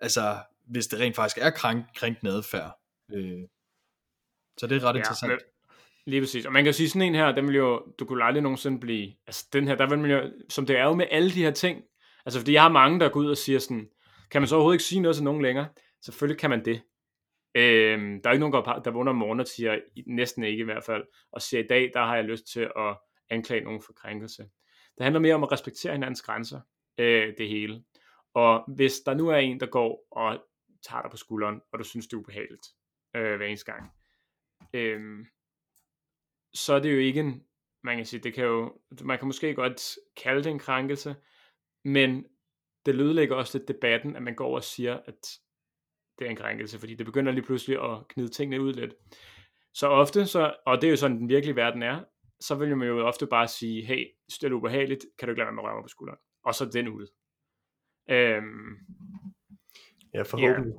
[0.00, 0.36] altså,
[0.70, 2.78] hvis det rent faktisk er krænk, krænkende adfærd.
[3.14, 3.40] Øh,
[4.60, 5.30] Så det er ret interessant.
[5.30, 5.38] men,
[6.06, 6.46] lige præcis.
[6.46, 8.80] Og man kan jo sige sådan en her, den vil jo, du kunne aldrig nogensinde
[8.80, 11.42] blive, altså den her, der vil man jo, som det er jo med alle de
[11.42, 11.82] her ting,
[12.26, 13.88] altså fordi jeg har mange, der går ud og siger sådan,
[14.30, 15.68] kan man så overhovedet ikke sige noget til nogen længere?
[16.02, 16.82] Selvfølgelig kan man det.
[17.54, 20.64] Øhm, der er ikke nogen, der, der vågner om morgenen og siger, næsten ikke i
[20.64, 22.96] hvert fald, og siger, i dag, der har jeg lyst til at
[23.30, 24.42] anklage nogen for krænkelse.
[24.98, 26.60] Det handler mere om at respektere hinandens grænser,
[26.98, 27.82] øh, det hele.
[28.34, 30.44] Og hvis der nu er en, der går og
[30.88, 32.66] tager dig på skulderen, og du synes, det er ubehageligt
[33.16, 33.92] øh, hver eneste gang,
[34.72, 35.26] øh,
[36.54, 37.44] så er det jo ikke en,
[37.82, 41.16] man kan sige, det kan jo, man kan måske godt kalde det en krænkelse,
[41.84, 42.24] men
[42.86, 45.28] det lydlægger også lidt debatten, at man går og siger, at
[46.18, 48.94] det er en krænkelse, fordi det begynder lige pludselig at knide tingene ud lidt.
[49.74, 52.04] Så ofte, så, og det er jo sådan, den virkelige verden er,
[52.40, 54.06] så vil man jo ofte bare sige, hey,
[54.40, 56.18] det er ubehageligt, kan du ikke lade være med at røre mig på skulderen?
[56.44, 57.06] Og så den ud.
[58.10, 58.76] Øhm,
[60.14, 60.74] Ja, forhåbentlig.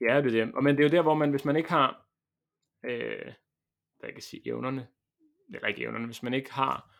[0.00, 0.54] ja, det er det.
[0.54, 2.06] Og men det er jo der, hvor man, hvis man ikke har,
[2.84, 3.32] øh,
[3.98, 4.88] hvad jeg kan sige, evnerne,
[5.54, 6.96] eller ikke evnerne, hvis man ikke har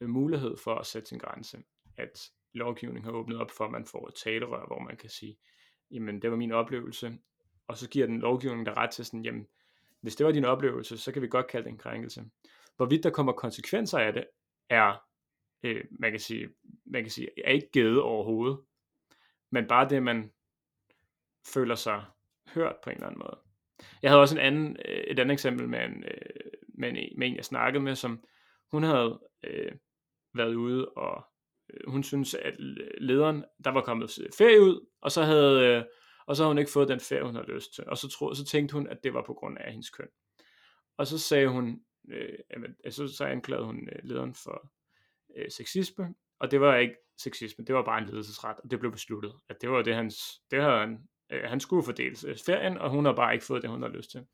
[0.00, 1.62] øh, mulighed for at sætte sin grænse,
[1.96, 5.38] at lovgivningen har åbnet op for, at man får et talerør, hvor man kan sige,
[5.90, 7.18] jamen det var min oplevelse,
[7.68, 9.46] og så giver den lovgivning der ret til sådan, jamen
[10.00, 12.24] hvis det var din oplevelse, så kan vi godt kalde det en krænkelse.
[12.76, 14.26] Hvorvidt der kommer konsekvenser af det,
[14.70, 15.04] er,
[15.62, 16.48] øh, man, kan sige,
[16.84, 18.60] man kan sige, er ikke givet overhovedet,
[19.50, 20.32] men bare det, man
[21.54, 22.04] føler sig
[22.54, 23.45] hørt på en eller anden måde.
[24.02, 27.26] Jeg havde også en anden, øh, et andet eksempel med en, øh, med, en, med
[27.26, 28.24] en, jeg snakkede med, som
[28.70, 29.72] hun havde øh,
[30.34, 31.24] været ude, og
[31.70, 32.54] øh, hun synes, at
[32.98, 35.84] lederen, der var kommet ferie ud, og så havde, øh,
[36.26, 37.84] og så havde hun ikke fået den ferie, hun havde lyst til.
[37.86, 40.08] Og så, tro, så tænkte hun, at det var på grund af hendes køn.
[40.98, 44.70] Og så sagde hun, øh, så, så anklagede hun øh, lederen for
[45.36, 48.92] øh, sexisme, og det var ikke sexisme, det var bare en ledelsesret, og det blev
[48.92, 50.98] besluttet, at det var det, hans, det havde han,
[51.30, 53.88] øh, han skulle fordeles øh, ferien, og hun har bare ikke fået det, hun har
[53.88, 54.26] lyst til.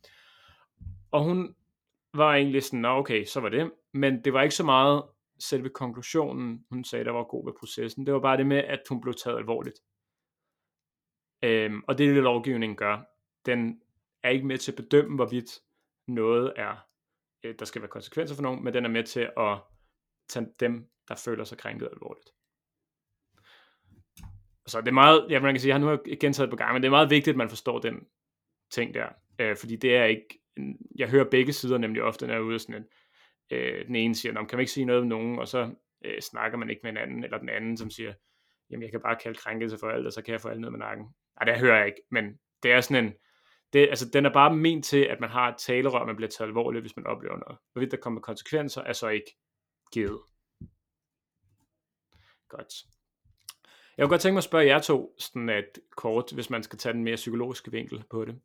[1.11, 1.55] Og hun
[2.15, 5.03] var egentlig sådan, nå okay, så var det, men det var ikke så meget
[5.39, 8.81] selve konklusionen, hun sagde, der var god ved processen, det var bare det med, at
[8.89, 9.81] hun blev taget alvorligt.
[11.45, 13.05] Øhm, og det er det, lovgivningen gør.
[13.47, 13.81] Den
[14.23, 15.51] er ikke med til at bedømme, hvorvidt
[16.09, 16.87] noget er,
[17.45, 19.59] øh, der skal være konsekvenser for nogen, men den er med til at
[20.29, 22.31] tage dem, der føler sig krænket alvorligt.
[24.67, 26.83] Så det er meget, ja, man kan sige, jeg har nu gentaget på gang, men
[26.83, 28.07] det er meget vigtigt, at man forstår den
[28.71, 30.41] ting der, øh, fordi det er ikke,
[30.99, 32.85] jeg hører begge sider nemlig ofte, når jeg er ude sådan en,
[33.51, 36.59] øh, den ene siger, kan man ikke sige noget om nogen, og så øh, snakker
[36.59, 38.15] man ikke med en anden, eller den anden, som siger,
[38.71, 40.71] jamen jeg kan bare kalde krænkelse for alt, og så kan jeg få alt ned
[40.71, 41.07] med nakken.
[41.41, 43.13] Nej, det hører jeg ikke, men det er sådan en,
[43.73, 46.49] det, altså, den er bare ment til, at man har et talerør, man bliver taget
[46.49, 47.59] alvorligt, hvis man oplever noget.
[47.73, 49.37] Hvorvidt der kommer konsekvenser, er så ikke
[49.93, 50.21] givet.
[52.49, 52.75] Godt.
[54.03, 56.79] Jeg kunne godt tænke mig at spørge jer to, sådan at kort, hvis man skal
[56.79, 58.41] tage den mere psykologiske vinkel på det.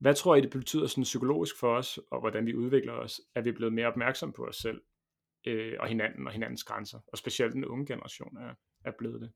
[0.00, 3.44] Hvad tror I, det betyder sådan psykologisk for os, og hvordan vi udvikler os, at
[3.44, 4.80] vi er blevet mere opmærksom på os selv
[5.46, 9.32] øh, og hinanden og hinandens grænser, og specielt den unge generation er, er blevet det?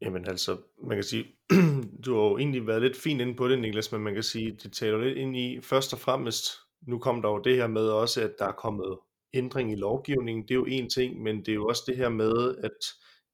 [0.00, 1.24] Jamen altså, man kan sige,
[2.04, 4.56] du har jo egentlig været lidt fint inde på det, Niklas, men man kan sige,
[4.62, 6.44] det taler lidt ind i, først og fremmest,
[6.86, 8.98] nu kom der jo det her med også, at der er kommet
[9.34, 12.08] ændring i lovgivningen, det er jo en ting, men det er jo også det her
[12.08, 12.78] med, at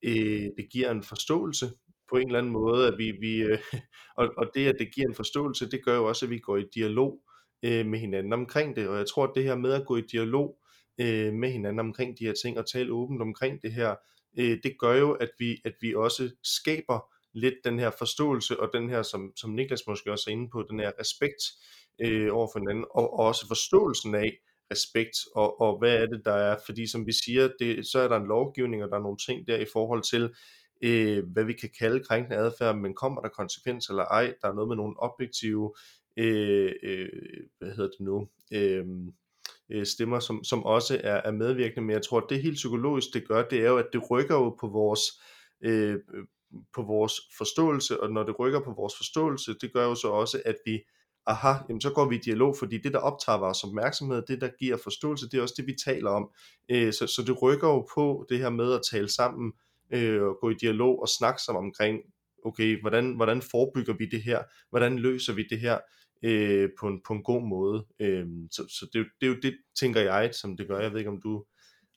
[0.07, 1.71] øh, det giver en forståelse
[2.11, 3.59] på en eller anden måde, at vi, vi øh,
[4.19, 6.57] og, og det, at det giver en forståelse, det gør jo også, at vi går
[6.57, 7.21] i dialog
[7.63, 10.03] øh, med hinanden omkring det, og jeg tror, at det her med at gå i
[10.13, 10.59] dialog
[11.01, 13.95] øh, med hinanden omkring de her ting, og tale åbent omkring det her,
[14.39, 18.71] øh, det gør jo, at vi, at vi også skaber lidt den her forståelse, og
[18.73, 21.43] den her, som, som Niklas måske også er inde på, den her respekt
[22.01, 24.33] øh, over for hinanden, og, og også forståelsen af,
[24.73, 28.09] respekt, og, og hvad er det, der er, fordi som vi siger, det, så er
[28.09, 30.35] der en lovgivning, og der er nogle ting der i forhold til,
[30.83, 34.55] øh, hvad vi kan kalde krænkende adfærd, men kommer der konsekvenser eller ej, der er
[34.55, 35.75] noget med nogle objektive,
[36.17, 37.09] øh, øh,
[37.59, 38.87] hvad hedder det nu, øh,
[39.71, 43.09] øh, stemmer, som, som også er, er medvirkende, men jeg tror, at det helt psykologisk,
[43.15, 45.01] det gør, det er jo, at det rykker jo på vores,
[45.65, 46.25] øh, øh,
[46.75, 50.43] på vores forståelse, og når det rykker på vores forståelse, det gør jo så også,
[50.45, 50.83] at vi
[51.27, 54.49] aha, jamen så går vi i dialog, fordi det, der optager vores opmærksomhed, det, der
[54.59, 56.31] giver forståelse, det er også det, vi taler om.
[56.69, 59.53] Øh, så, så det rykker jo på det her med at tale sammen,
[59.91, 62.01] øh, og gå i dialog og snakke sammen omkring,
[62.45, 64.43] okay, hvordan, hvordan forebygger vi det her?
[64.71, 65.79] Hvordan løser vi det her
[66.23, 67.87] øh, på, en, på en god måde?
[68.01, 70.81] Øh, så så det, det er jo det, tænker jeg, som det gør.
[70.81, 71.45] Jeg ved ikke, om du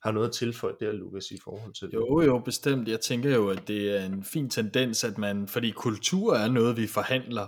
[0.03, 1.93] har noget at tilføje der, Lukas, i forhold til det?
[1.93, 2.87] Jo, jo, bestemt.
[2.87, 6.77] Jeg tænker jo, at det er en fin tendens, at man, fordi kultur er noget,
[6.77, 7.47] vi forhandler,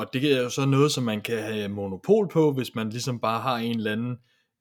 [0.00, 3.20] og det er jo så noget, som man kan have monopol på, hvis man ligesom
[3.20, 4.16] bare har en eller anden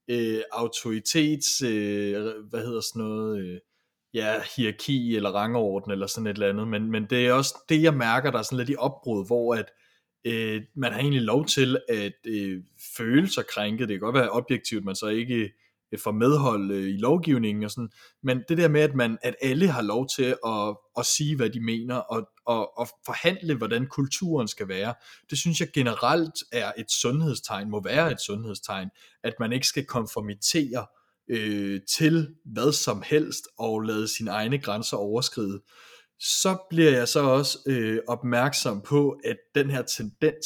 [0.10, 2.14] øh, autoritets, øh,
[2.50, 3.60] hvad hedder sådan noget, øh,
[4.14, 7.84] ja, hierarki eller rangorden eller sådan et eller andet, men, men det er også det,
[7.84, 9.72] jeg mærker, der er sådan lidt i opbrud, hvor at
[10.26, 12.64] øh, man har egentlig lov til at øh,
[12.98, 15.52] føle sig krænket, det kan godt være objektivt, man så ikke
[15.92, 17.90] øh, for medhold øh, i lovgivningen og sådan,
[18.24, 21.50] men det der med, at, man, at alle har lov til at, at sige, hvad
[21.50, 24.94] de mener, og, og, og forhandle, hvordan kulturen skal være,
[25.30, 28.90] det synes jeg generelt er et sundhedstegn, må være et sundhedstegn,
[29.24, 30.86] at man ikke skal konformitere
[31.30, 35.62] øh, til hvad som helst, og lade sine egne grænser overskride.
[36.20, 40.46] Så bliver jeg så også øh, opmærksom på, at den her tendens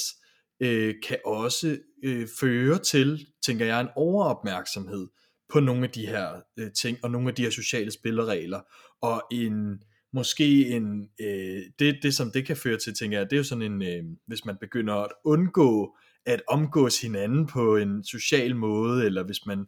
[0.59, 5.07] øh, kan også øh, føre til, tænker jeg, en overopmærksomhed
[5.53, 8.61] på nogle af de her øh, ting, og nogle af de her sociale spilleregler,
[9.01, 9.79] og en,
[10.13, 13.43] måske en, øh, det, det som det kan føre til, tænker jeg, det er jo
[13.43, 19.05] sådan en, øh, hvis man begynder at undgå at omgås hinanden på en social måde,
[19.05, 19.65] eller hvis man,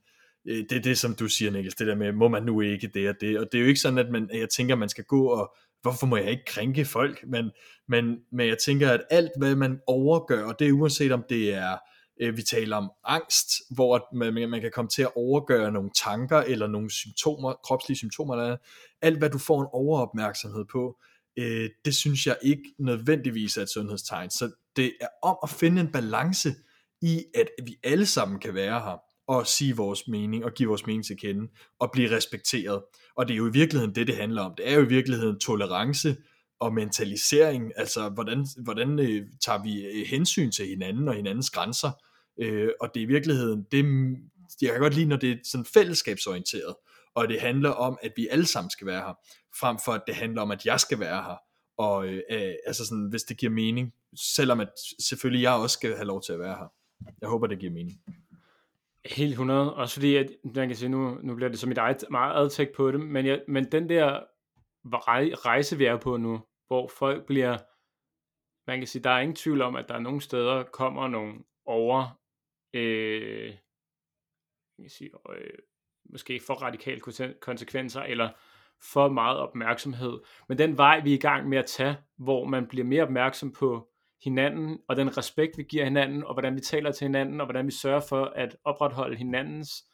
[0.48, 2.88] øh, det er det som du siger Niklas, det der med, må man nu ikke
[2.94, 5.04] det og det, og det er jo ikke sådan, at man, jeg tænker, man skal
[5.04, 7.52] gå og, hvorfor må jeg ikke krænke folk, men,
[7.88, 11.54] men, men jeg tænker, at alt hvad man overgør, og det er uanset om det
[11.54, 11.78] er, Øh,
[12.22, 16.38] Øh, vi taler om angst, hvor man, man kan komme til at overgøre nogle tanker
[16.38, 18.34] eller nogle symptomer, kropslige symptomer.
[18.34, 18.58] Eller
[19.02, 20.98] alt hvad du får en overopmærksomhed på,
[21.38, 24.30] øh, det synes jeg ikke nødvendigvis er et sundhedstegn.
[24.30, 26.56] Så det er om at finde en balance
[27.02, 28.98] i, at vi alle sammen kan være her
[29.28, 31.48] og sige vores mening og give vores mening til kende
[31.80, 32.84] og blive respekteret.
[33.18, 34.54] Og det er jo i virkeligheden det, det handler om.
[34.58, 36.16] Det er jo i virkeligheden tolerance
[36.60, 41.92] og mentalisering, altså hvordan, hvordan øh, tager vi øh, hensyn til hinanden og hinandens grænser,
[42.38, 43.86] øh, og det er i virkeligheden, det,
[44.62, 46.76] jeg kan godt lide, når det er sådan fællesskabsorienteret,
[47.16, 49.14] og det handler om, at vi alle sammen skal være her,
[49.60, 51.38] frem for at det handler om, at jeg skal være her,
[51.78, 54.70] og øh, øh altså sådan, hvis det giver mening, selvom at
[55.00, 56.74] selvfølgelig jeg også skal have lov til at være her.
[57.22, 58.02] Jeg håber, det giver mening.
[59.06, 62.04] Helt 100, også fordi, at, man kan sige, nu, nu bliver det som mit eget
[62.12, 64.20] meget adtægt på det, men, jeg, men den der
[65.46, 67.58] rejse, vi er på nu, hvor folk bliver,
[68.68, 71.34] man kan sige, der er ingen tvivl om, at der er nogle steder kommer nogle
[71.66, 72.20] over,
[72.76, 73.54] øh,
[74.80, 75.58] jeg sige, øh,
[76.06, 77.02] måske for radikale
[77.42, 78.30] konsekvenser, eller
[78.82, 80.20] for meget opmærksomhed.
[80.50, 83.52] Men den vej, vi er i gang med at tage, hvor man bliver mere opmærksom
[83.52, 83.90] på
[84.24, 87.66] hinanden, og den respekt, vi giver hinanden, og hvordan vi taler til hinanden, og hvordan
[87.66, 89.86] vi sørger for at opretholde hinandens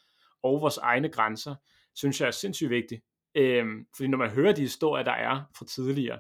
[0.44, 1.56] og vores egne grænser,
[1.96, 3.02] synes jeg er sindssygt vigtigt.
[3.36, 6.20] Øhm, fordi når man hører de historier, der er fra tidligere,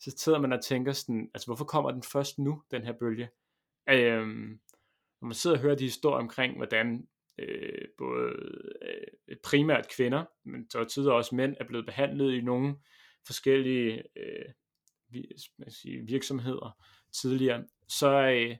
[0.00, 3.28] så sidder man og tænker sådan, altså hvorfor kommer den først nu, den her bølge?
[3.90, 4.60] Øhm,
[5.20, 8.32] når man sidder og hører de historier omkring, hvordan øh, både
[9.28, 12.76] øh, primært kvinder, men så tidligere også mænd, er blevet behandlet i nogle
[13.26, 14.44] forskellige øh,
[15.68, 16.76] sige, virksomheder
[17.12, 18.56] tidligere, så, øh,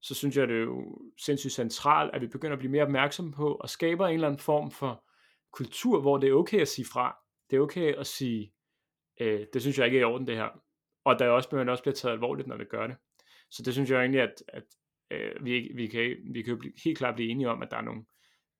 [0.00, 3.32] så synes jeg, det er jo sindssygt centralt, at vi begynder at blive mere opmærksomme
[3.32, 5.04] på, og skaber en eller anden form for
[5.52, 7.16] kultur, hvor det er okay at sige fra.
[7.50, 8.52] Det er okay at sige,
[9.20, 10.48] øh, det synes jeg ikke er i orden det her.
[11.04, 12.96] Og der er også, man også bliver taget alvorligt, når det gør det.
[13.50, 14.62] Så det synes jeg egentlig, at, at
[15.12, 17.76] øh, vi, vi, kan, vi kan jo blive, helt klart blive enige om, at der
[17.76, 18.04] er nogle,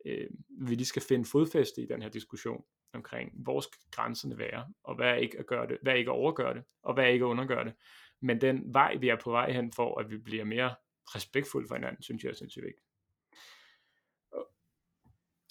[0.07, 0.27] øh,
[0.61, 4.97] vi lige skal finde fodfæste i den her diskussion omkring, hvor skal grænserne være, og
[4.97, 7.09] hvad er ikke at gøre det, hvad er ikke at overgøre det, og hvad er
[7.09, 7.75] ikke at undergøre det.
[8.23, 10.75] Men den vej, vi er på vej hen for, at vi bliver mere
[11.07, 12.87] respektfulde for hinanden, synes jeg er sindssygt vigtigt.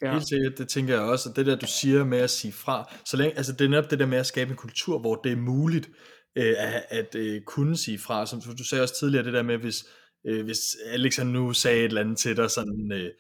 [0.02, 0.14] Ja.
[0.14, 2.94] Helt sikkert, det tænker jeg også, og det der du siger med at sige fra,
[3.06, 5.32] så længe, altså det er netop det der med at skabe en kultur, hvor det
[5.32, 5.90] er muligt
[6.36, 9.58] øh, at, at øh, kunne sige fra, som du sagde også tidligere, det der med,
[9.58, 9.86] hvis,
[10.26, 13.12] øh, hvis Alex nu sagde et eller andet til dig, sådan øh,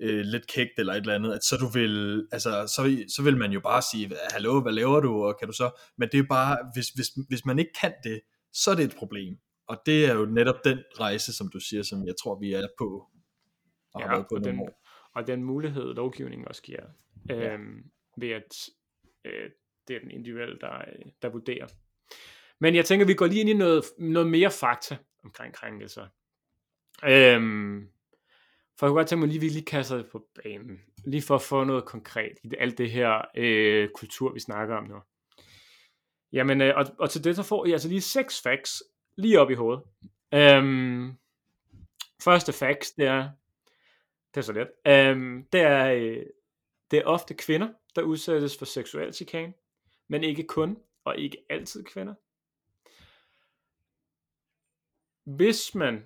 [0.00, 3.36] øh, lidt kægt eller et eller andet, at så du vil, altså, så, så vil
[3.36, 6.26] man jo bare sige, hallo, hvad laver du, og kan du så, men det er
[6.28, 8.20] bare, hvis, hvis, hvis man ikke kan det,
[8.52, 11.82] så er det et problem, og det er jo netop den rejse, som du siger,
[11.82, 13.08] som jeg tror, vi er på,
[13.94, 14.82] og ja, har på og den, år.
[15.14, 16.84] og den mulighed, lovgivningen også giver,
[17.28, 17.54] ja.
[17.54, 18.68] øhm, ved at
[19.24, 19.50] øh,
[19.88, 20.84] det er den individuelle, der,
[21.22, 21.66] der vurderer.
[22.60, 26.06] Men jeg tænker, vi går lige ind i noget, noget mere fakta omkring krænkelser.
[27.04, 27.88] Øhm,
[28.78, 30.80] for jeg kunne godt tænke mig lige, vi lige kaster det på banen.
[31.04, 34.76] Lige for at få noget konkret i det, alt det her øh, kultur, vi snakker
[34.76, 34.96] om nu.
[36.32, 38.82] Jamen, øh, og, og til det så får I altså lige seks facts
[39.16, 39.82] lige op i hovedet.
[40.34, 41.12] Øhm,
[42.22, 43.30] første facts, det er,
[44.34, 46.26] det er så let, øhm, det er, øh,
[46.90, 49.52] det er ofte kvinder, der udsættes for seksuel chikane,
[50.08, 52.14] men ikke kun, og ikke altid kvinder.
[55.24, 56.04] Hvis man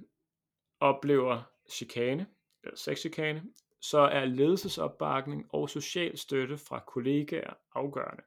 [0.83, 2.27] oplever chikane,
[2.65, 3.43] eller sexchikane,
[3.81, 8.23] så er ledelsesopbakning og social støtte fra kollegaer afgørende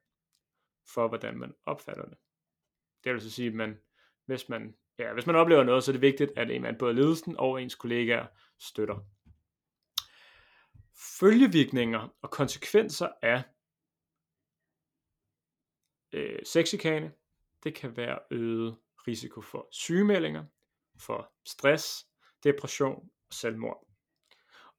[0.88, 2.18] for, hvordan man opfatter det.
[3.04, 3.80] Det vil så sige, at man,
[4.26, 7.38] hvis, man, ja, hvis man oplever noget, så er det vigtigt, at man både ledelsen
[7.38, 8.28] og ens kollegaer
[8.60, 9.00] støtter.
[11.20, 13.44] Følgevirkninger og konsekvenser af
[16.12, 17.14] øh, sexchikane,
[17.64, 20.46] det kan være øget risiko for sygemeldinger,
[21.00, 22.08] for stress,
[22.46, 23.88] depression og selvmord.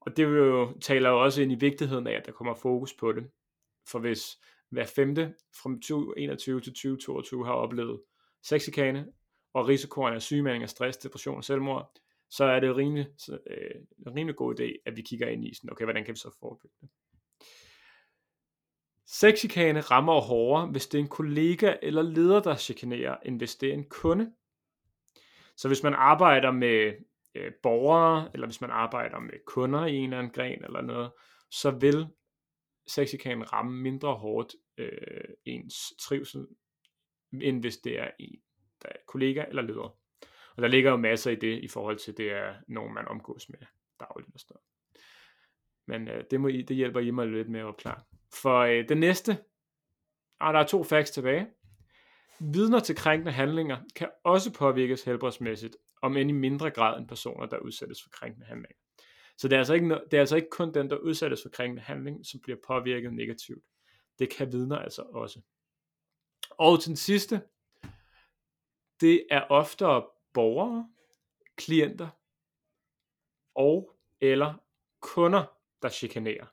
[0.01, 2.95] Og det vil jo, taler jo også ind i vigtigheden af, at der kommer fokus
[2.95, 3.31] på det.
[3.89, 4.39] For hvis
[4.71, 8.03] hver femte fra 2021 til 2022 har oplevet
[8.43, 9.07] sexikane,
[9.57, 11.93] og risikoen af sygemelding af stress, depression og selvmord,
[12.31, 13.71] så er det rimelig, øh,
[14.07, 16.37] en rimelig god idé, at vi kigger ind i sådan, okay, hvordan kan vi så
[16.41, 16.89] forebygge det?
[19.07, 23.69] Sexikane rammer hårdere, hvis det er en kollega eller leder, der chikanerer, end hvis det
[23.69, 24.33] er en kunde.
[25.57, 26.93] Så hvis man arbejder med
[27.37, 31.11] øh, borgere, eller hvis man arbejder med kunder i en eller anden gren eller noget,
[31.51, 32.07] så vil
[32.87, 36.47] sexikanen ramme mindre hårdt øh, ens trivsel,
[37.33, 38.41] end hvis det er en
[38.83, 39.99] der er kollega eller leder.
[40.57, 43.49] Og der ligger jo masser i det, i forhold til det er nogen, man omgås
[43.49, 43.59] med
[44.01, 44.57] dagligt og sådan
[45.87, 48.03] Men øh, det, må I, det hjælper I mig lidt med at opklare.
[48.35, 49.39] For øh, det næste,
[50.41, 51.47] og der er to facts tilbage.
[52.41, 57.47] Vidner til krænkende handlinger kan også påvirkes helbredsmæssigt, om end i mindre grad end personer,
[57.47, 58.77] der udsættes for krænkende handlinger.
[59.39, 61.83] Så det er, altså ikke, det er altså ikke kun den, der udsættes for krænkende
[61.83, 63.65] handling, som bliver påvirket negativt.
[64.19, 65.41] Det kan vidner altså også.
[66.51, 67.43] Og til den sidste,
[69.01, 70.89] det er oftere borgere,
[71.57, 72.09] klienter
[73.55, 74.55] og eller
[75.01, 75.45] kunder,
[75.83, 76.47] der chikanerer.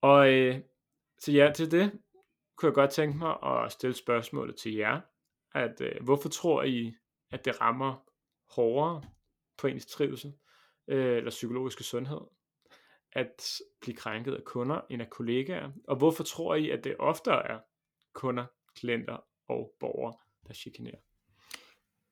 [0.00, 0.60] Og øh,
[1.18, 2.00] så ja, til det
[2.56, 5.00] kunne jeg godt tænke mig at stille spørgsmålet til jer,
[5.54, 6.94] at øh, hvorfor tror I,
[7.30, 8.04] at det rammer
[8.54, 9.02] hårdere
[9.58, 10.32] på ens trivsel
[10.88, 12.20] øh, eller psykologiske sundhed,
[13.12, 15.70] at blive krænket af kunder end af kollegaer?
[15.88, 17.58] Og hvorfor tror I, at det oftere er
[18.12, 18.44] kunder,
[18.76, 19.16] klienter
[19.48, 20.14] og borgere,
[20.48, 20.98] der chikanerer?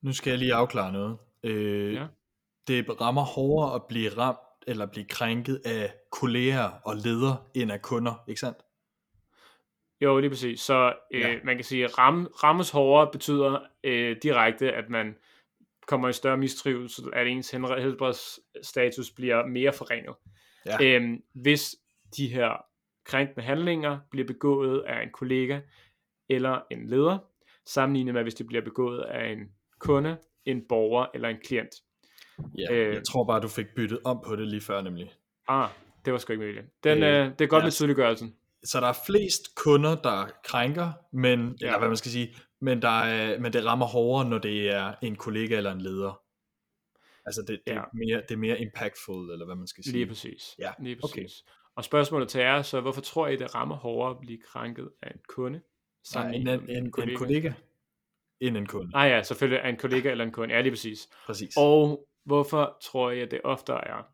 [0.01, 1.17] Nu skal jeg lige afklare noget.
[1.43, 2.07] Øh, ja.
[2.67, 7.81] Det rammer hårdere at blive ramt eller blive krænket af kolleger og ledere end af
[7.81, 8.57] kunder, ikke sandt?
[10.01, 10.59] Jo, lige præcis.
[10.59, 11.35] Så øh, ja.
[11.43, 15.15] man kan sige, at ram, rammes hårdere betyder øh, direkte, at man
[15.87, 20.15] kommer i større mistrivelse, at ens helbredsstatus bliver mere forringet.
[20.65, 20.83] Ja.
[20.83, 21.75] Øhm, hvis
[22.17, 22.65] de her
[23.03, 25.59] krænkende handlinger bliver begået af en kollega
[26.29, 27.17] eller en leder,
[27.65, 29.39] sammenlignet med, hvis de bliver begået af en
[29.79, 31.75] kunde, en borger eller en klient.
[32.57, 35.13] Ja, øh, jeg tror bare, du fik byttet om på det lige før nemlig.
[35.47, 35.69] Ah,
[36.05, 36.65] det var sgu ikke muligt.
[36.83, 37.65] Den, ja, øh, det er godt ja.
[37.65, 38.35] med tydeliggørelsen.
[38.65, 41.65] Så der er flest kunder, der krænker, men, ja.
[41.65, 44.93] eller hvad man skal sige, men, der er, men det rammer hårdere, når det er
[45.01, 46.21] en kollega eller en leder.
[47.25, 47.79] Altså det, det, ja.
[47.79, 49.93] er, mere, det er mere impactful, eller hvad man skal sige.
[49.93, 50.55] Lige præcis.
[50.59, 50.71] Ja.
[50.79, 51.13] Lige præcis.
[51.13, 51.51] Okay.
[51.75, 55.11] Og spørgsmålet til jer så, hvorfor tror I, det rammer hårdere at blive krænket af
[55.11, 55.61] en kunde?
[56.15, 57.11] Nej, en, en, en, kollega?
[57.11, 57.53] en kollega
[58.39, 58.91] end en kunde.
[58.91, 60.53] Nej ja, selvfølgelig er en kollega eller en kunde.
[60.53, 61.09] Ja, lige præcis.
[61.25, 61.53] Præcis.
[61.57, 64.07] Og hvorfor tror I, at det ofte er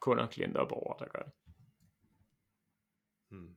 [0.00, 1.32] kunder, klienter og borgere, der gør det?
[3.30, 3.56] Hmm.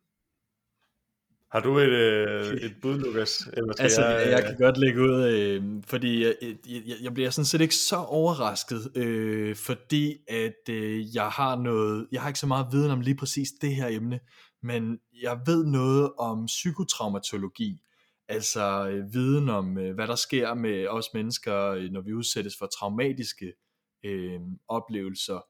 [1.52, 3.50] Har du et, øh, et bud, Lukas?
[3.54, 6.36] Eller skal altså, jeg, jeg kan godt lægge ud, øh, fordi jeg,
[6.66, 12.08] jeg, jeg bliver sådan set ikke så overrasket, øh, fordi at øh, jeg har noget,
[12.12, 14.20] jeg har ikke så meget viden om lige præcis det her emne,
[14.64, 17.82] men jeg ved noget om psykotraumatologi,
[18.28, 22.54] altså øh, viden om, øh, hvad der sker med os mennesker, øh, når vi udsættes
[22.60, 23.54] for traumatiske
[24.06, 25.45] øh, oplevelser,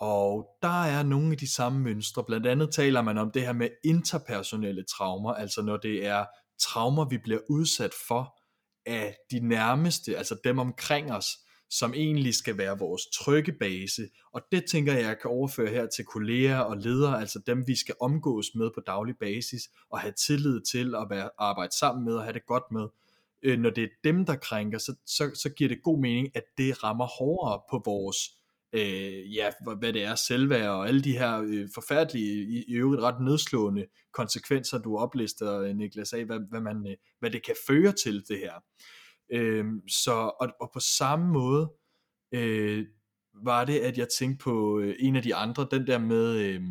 [0.00, 2.24] og der er nogle af de samme mønstre.
[2.24, 6.24] Blandt andet taler man om det her med interpersonelle traumer, altså når det er
[6.60, 8.38] traumer, vi bliver udsat for
[8.86, 11.26] af de nærmeste, altså dem omkring os,
[11.70, 14.08] som egentlig skal være vores trygge base.
[14.32, 17.76] Og det tænker jeg, jeg kan overføre her til kolleger og ledere, altså dem vi
[17.76, 22.14] skal omgås med på daglig basis, og have tillid til at være, arbejde sammen med
[22.14, 22.88] og have det godt med.
[23.42, 26.44] Øh, når det er dem, der krænker, så, så, så giver det god mening, at
[26.58, 28.18] det rammer hårdere på vores
[28.74, 33.02] øh, ja, hvad det er, selvværd og alle de her øh, forfærdelige, i, i øvrigt
[33.02, 37.54] ret nedslående konsekvenser, du oplister, øh, Niklas, af, hvad, hvad, man, øh, hvad det kan
[37.66, 38.54] føre til det her.
[39.32, 41.72] Øh, så, og, og på samme måde
[42.34, 42.86] øh,
[43.44, 46.62] var det, at jeg tænkte på øh, en af de andre, den der med, øh,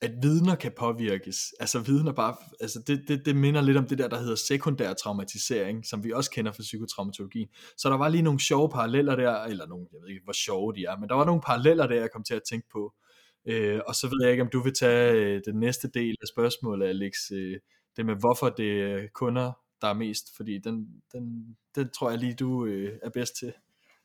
[0.00, 1.38] at vidner kan påvirkes.
[1.60, 4.92] Altså vidner bare, altså det, det, det minder lidt om det der, der hedder sekundær
[4.92, 7.48] traumatisering, som vi også kender fra psykotraumatologien.
[7.78, 10.72] Så der var lige nogle sjove paralleller der, eller nogle, jeg ved ikke, hvor sjove
[10.72, 12.94] de er, men der var nogle paralleller der, jeg kom til at tænke på.
[13.46, 16.28] Øh, og så ved jeg ikke, om du vil tage øh, den næste del af
[16.28, 17.12] spørgsmålet, Alex.
[17.32, 17.60] Øh,
[17.96, 22.18] det med, hvorfor det er kunder, der er mest, fordi den, den, den tror jeg
[22.18, 23.52] lige, du øh, er bedst til.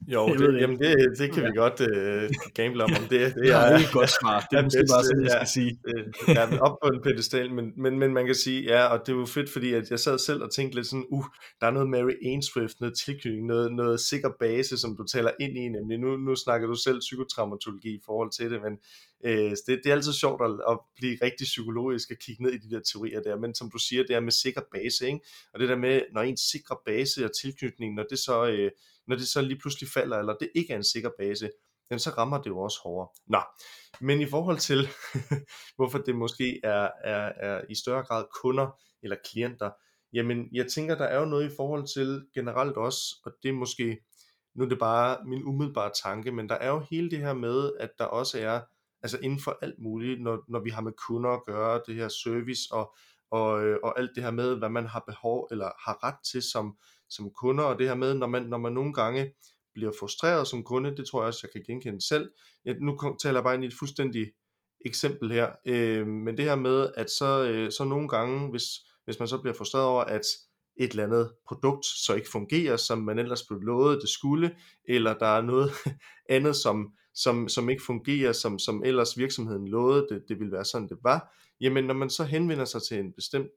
[0.08, 3.20] Jo, det, det, jamen det, det kan vi godt uh, gamble om, om det, det
[3.20, 4.46] er, ja, det er godt smart.
[4.52, 5.80] Det er måske bare sådan, jeg skal sige.
[6.28, 9.18] ja, op på en pedestal, men, men, men man kan sige, ja, og det er
[9.18, 11.26] jo fedt, fordi at jeg sad selv og tænkte lidt sådan, uh,
[11.62, 15.58] der er noget Mary Ainsworth, noget tilknytning, noget, noget sikker base, som du taler ind
[15.58, 18.78] i, nemlig nu, nu snakker du selv psykotraumatologi i forhold til det, men
[19.26, 22.58] øh, det, det er altid sjovt at, at blive rigtig psykologisk og kigge ned i
[22.58, 25.20] de der teorier der, men som du siger, det er med sikker base, ikke?
[25.54, 28.48] og det der med, når en sikre base og tilknytning, når det så...
[28.48, 28.72] Øh,
[29.08, 31.50] når det så lige pludselig falder, eller det ikke er en sikker base,
[31.92, 33.08] jamen så rammer det jo også hårdere.
[33.28, 33.42] Nå,
[34.02, 34.88] men i forhold til,
[35.78, 38.68] hvorfor det måske er, er, er i større grad kunder
[39.04, 39.72] eller klienter,
[40.14, 43.54] jamen jeg tænker, der er jo noget i forhold til generelt også, og det er
[43.54, 43.98] måske,
[44.56, 47.72] nu er det bare min umiddelbare tanke, men der er jo hele det her med,
[47.80, 48.62] at der også er,
[49.04, 52.08] altså inden for alt muligt, når, når vi har med kunder at gøre, det her
[52.08, 52.96] service og,
[53.32, 56.42] og, øh, og alt det her med, hvad man har behov eller har ret til
[56.42, 56.78] som,
[57.10, 59.34] som kunder, og det her med, når man, når man nogle gange
[59.74, 62.32] bliver frustreret som kunde, det tror jeg også, jeg kan genkende selv.
[62.66, 64.30] Jeg, nu taler jeg bare ind i et fuldstændigt
[64.86, 68.64] eksempel her, øh, men det her med, at så, øh, så nogle gange, hvis,
[69.06, 70.22] hvis man så bliver frustreret over, at
[70.80, 74.56] et eller andet produkt så ikke fungerer, som man ellers blev lovet, det skulle,
[74.88, 75.72] eller der er noget
[76.30, 80.66] andet, som, som, som ikke fungerer, som, som ellers virksomheden lovede, det, det ville være
[80.66, 83.52] sådan, det var, jamen når man så henvender sig til en bestemt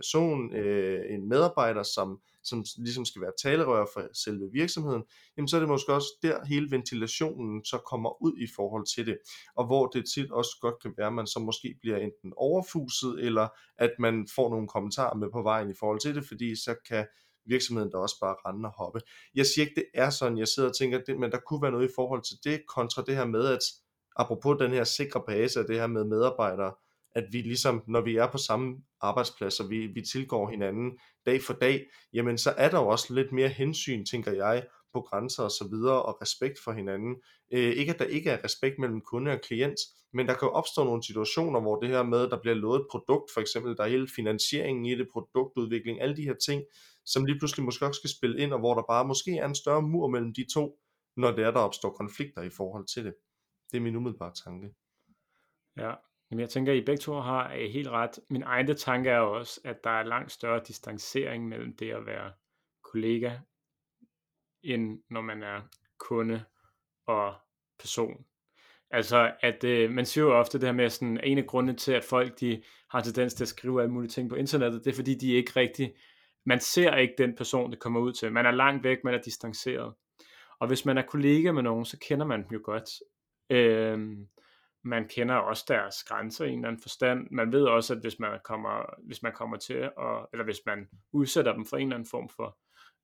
[0.00, 5.02] person, øh, en medarbejder, som, som ligesom skal være talerør for selve virksomheden,
[5.36, 9.06] jamen så er det måske også der hele ventilationen så kommer ud i forhold til
[9.06, 9.18] det,
[9.56, 13.24] og hvor det tit også godt kan være, at man så måske bliver enten overfuset,
[13.26, 13.48] eller
[13.78, 17.06] at man får nogle kommentarer med på vejen i forhold til det, fordi så kan
[17.46, 19.00] virksomheden der også bare rende og hoppe.
[19.34, 21.70] Jeg siger ikke, det er sådan, jeg sidder og tænker, det, men der kunne være
[21.70, 23.64] noget i forhold til det, kontra det her med, at
[24.16, 26.72] apropos den her sikre base, og det her med medarbejdere,
[27.14, 31.42] at vi ligesom, når vi er på samme arbejdsplads, og vi, vi tilgår hinanden dag
[31.42, 35.42] for dag, jamen så er der jo også lidt mere hensyn, tænker jeg, på grænser
[35.42, 37.16] og så videre, og respekt for hinanden.
[37.52, 39.80] Øh, ikke at der ikke er respekt mellem kunde og klient,
[40.12, 42.86] men der kan jo opstå nogle situationer, hvor det her med, der bliver lovet et
[42.90, 46.62] produkt, for eksempel, der er hele finansieringen i det, produktudvikling, alle de her ting,
[47.04, 49.54] som lige pludselig måske også skal spille ind, og hvor der bare måske er en
[49.54, 50.78] større mur mellem de to,
[51.16, 53.14] når det er, der opstår konflikter i forhold til det.
[53.70, 54.74] Det er min umiddelbare tanke.
[55.76, 55.94] Ja,
[56.30, 58.18] Jamen, jeg tænker, at I begge to har øh, helt ret.
[58.28, 62.32] Min egen tanke er også, at der er langt større distancering mellem det at være
[62.92, 63.32] kollega,
[64.62, 65.60] end når man er
[65.98, 66.44] kunde
[67.06, 67.34] og
[67.78, 68.24] person.
[68.90, 71.92] Altså, at øh, man siger jo ofte det her med, sådan, en af grundene til,
[71.92, 74.94] at folk de har tendens til at skrive alle mulige ting på internettet, det er
[74.94, 75.94] fordi, de ikke rigtig,
[76.46, 78.32] man ser ikke den person, det kommer ud til.
[78.32, 79.94] Man er langt væk, man er distanceret.
[80.60, 82.90] Og hvis man er kollega med nogen, så kender man dem jo godt.
[83.50, 83.98] Øh,
[84.82, 87.28] man kender også deres grænser i en eller anden forstand.
[87.30, 90.88] Man ved også, at hvis man kommer, hvis man kommer til, at, eller hvis man
[91.12, 92.58] udsætter dem for en eller anden form for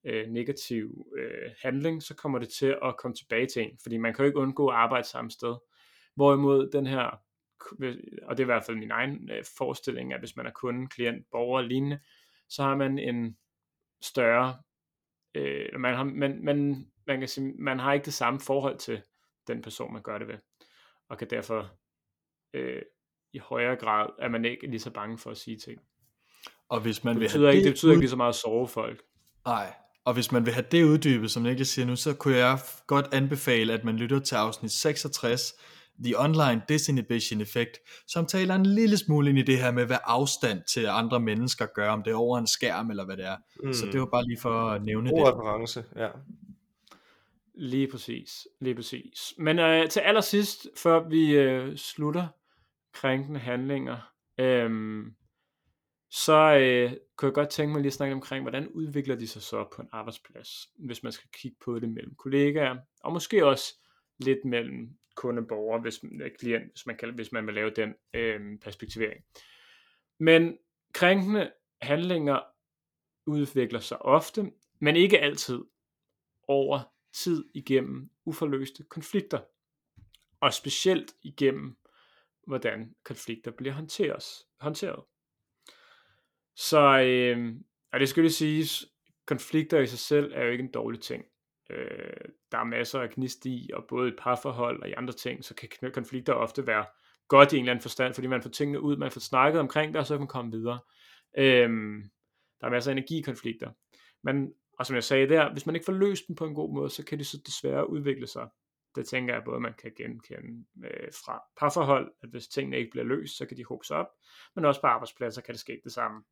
[0.05, 4.15] øh, negativ øh, handling, så kommer det til at komme tilbage til en, fordi man
[4.15, 5.57] kan jo ikke undgå at arbejde samme sted.
[6.15, 7.21] Hvorimod den her,
[8.23, 10.89] og det er i hvert fald min egen øh, forestilling, at hvis man er kunde,
[10.89, 11.99] klient, borger og lignende,
[12.49, 13.37] så har man en
[14.03, 14.59] større,
[15.35, 19.03] øh, man, har, man, man, man, kan sige, man har ikke det samme forhold til
[19.47, 20.39] den person, man gør det ved,
[21.11, 21.71] og kan derfor
[22.55, 22.83] øh,
[23.33, 25.81] i højere grad, er man ikke lige så bange for at sige ting.
[26.69, 28.29] Og hvis man det vil betyder, have ikke, det, det betyder ikke lige så meget
[28.29, 29.03] at sove folk.
[29.47, 32.59] Nej, og hvis man vil have det uddybet, som Niklas siger nu, så kunne jeg
[32.87, 35.55] godt anbefale, at man lytter til afsnit 66,
[36.05, 37.79] The Online Disinhibition Effect,
[38.09, 41.67] som taler en lille smule ind i det her med, hvad afstand til andre mennesker
[41.75, 43.37] gør, om det er over en skærm eller hvad det er.
[43.65, 43.73] Mm.
[43.73, 45.27] Så det var bare lige for at nævne God det.
[45.27, 46.09] reference, ja.
[47.57, 49.35] Lige præcis, lige præcis.
[49.39, 52.29] Men øh, til allersidst, før vi øh, slutter
[52.93, 55.05] krænkende handlinger, øh,
[56.11, 59.43] så øh, kunne jeg godt tænke mig lige at snakke omkring, hvordan udvikler de sig
[59.43, 63.75] så på en arbejdsplads, hvis man skal kigge på det mellem kollegaer, og måske også
[64.19, 67.71] lidt mellem kunde og borger, hvis øh, klient, hvis man, kan, hvis man vil lave
[67.71, 69.25] den øh, perspektivering.
[70.19, 70.59] Men
[70.95, 71.53] krænkende
[71.83, 72.41] handlinger
[73.27, 75.61] udvikler sig ofte, men ikke altid
[76.49, 79.41] over tid igennem uforløste konflikter.
[80.41, 81.77] Og specielt igennem,
[82.47, 85.05] hvordan konflikter bliver håndteres, håndteret.
[86.57, 87.55] Så, øh,
[87.93, 88.87] og det skulle siges,
[89.27, 91.25] konflikter i sig selv er jo ikke en dårlig ting.
[91.71, 95.45] Øh, der er masser af gnist i, og både i parforhold og i andre ting,
[95.45, 96.87] så kan konflikter ofte være
[97.29, 99.95] godt i en eller anden forstand, fordi man får tingene ud, man får snakket omkring
[99.95, 100.79] det, og så kan man komme videre.
[101.39, 101.71] Øh,
[102.61, 103.71] der er masser af energikonflikter.
[104.23, 106.75] Men, og som jeg sagde der, hvis man ikke får løst dem på en god
[106.75, 108.49] måde, så kan det så desværre udvikle sig.
[108.95, 113.05] Det tænker jeg både, man kan genkende øh, fra parforhold, at hvis tingene ikke bliver
[113.05, 114.09] løst, så kan de hobe sig op,
[114.55, 116.23] men også på arbejdspladser kan det ske det samme.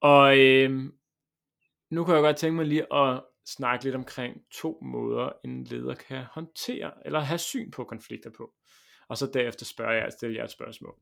[0.00, 0.92] Og øh,
[1.90, 5.94] nu kan jeg godt tænke mig lige at snakke lidt omkring to måder, en leder
[5.94, 8.54] kan håndtere eller have syn på konflikter på.
[9.08, 10.98] Og så derefter spørger jeg, stiller jeg et spørgsmål.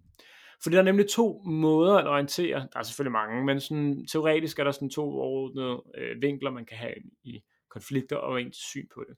[0.63, 4.59] Fordi der er nemlig to måder at orientere, der er selvfølgelig mange, men sådan, teoretisk
[4.59, 6.95] er der sådan to overordnede øh, vinkler, man kan have
[7.25, 9.17] i konflikter og ens syn på det.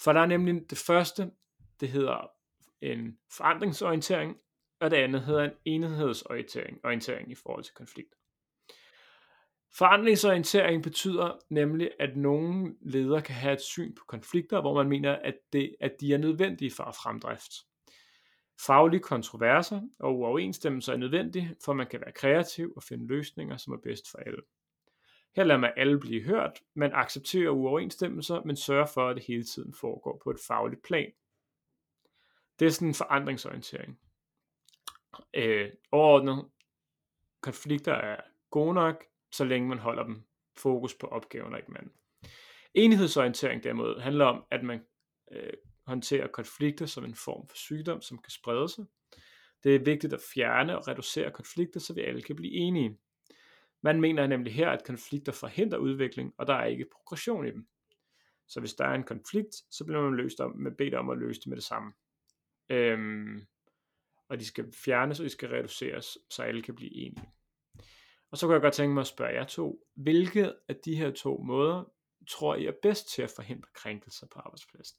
[0.00, 1.30] For der er nemlig det første,
[1.80, 2.30] det hedder
[2.80, 4.36] en forandringsorientering,
[4.80, 8.16] og det andet hedder en enhedsorientering orientering i forhold til konflikter.
[9.78, 15.12] Forandringsorientering betyder nemlig, at nogle ledere kan have et syn på konflikter, hvor man mener,
[15.12, 17.52] at, det, at de er nødvendige for fremdrift.
[18.60, 23.72] Faglige kontroverser og uoverensstemmelser er nødvendige, for man kan være kreativ og finde løsninger, som
[23.72, 24.42] er bedst for alle.
[25.36, 29.44] Her lader man alle blive hørt, man accepterer uoverensstemmelser, men sørger for, at det hele
[29.44, 31.12] tiden foregår på et fagligt plan.
[32.58, 34.00] Det er sådan en forandringsorientering.
[35.34, 36.44] Øh, overordnet,
[37.40, 40.22] konflikter er gode nok, så længe man holder dem
[40.56, 41.92] fokus på opgaven og ikke manden.
[42.74, 44.86] Enhedsorientering derimod handler om, at man
[45.32, 45.52] øh,
[45.86, 48.84] håndtere konflikter som en form for sygdom, som kan sprede sig.
[49.64, 52.98] Det er vigtigt at fjerne og reducere konflikter, så vi alle kan blive enige.
[53.82, 57.66] Man mener nemlig her, at konflikter forhindrer udvikling, og der er ikke progression i dem.
[58.48, 61.18] Så hvis der er en konflikt, så bliver man løst om, med bedt om at
[61.18, 61.92] løse det med det samme.
[62.68, 63.46] Øhm,
[64.28, 67.32] og de skal fjernes, og de skal reduceres, så alle kan blive enige.
[68.30, 71.10] Og så kunne jeg godt tænke mig at spørge jer to, hvilke af de her
[71.10, 71.92] to måder
[72.28, 74.98] tror I er bedst til at forhindre krænkelser på arbejdspladsen?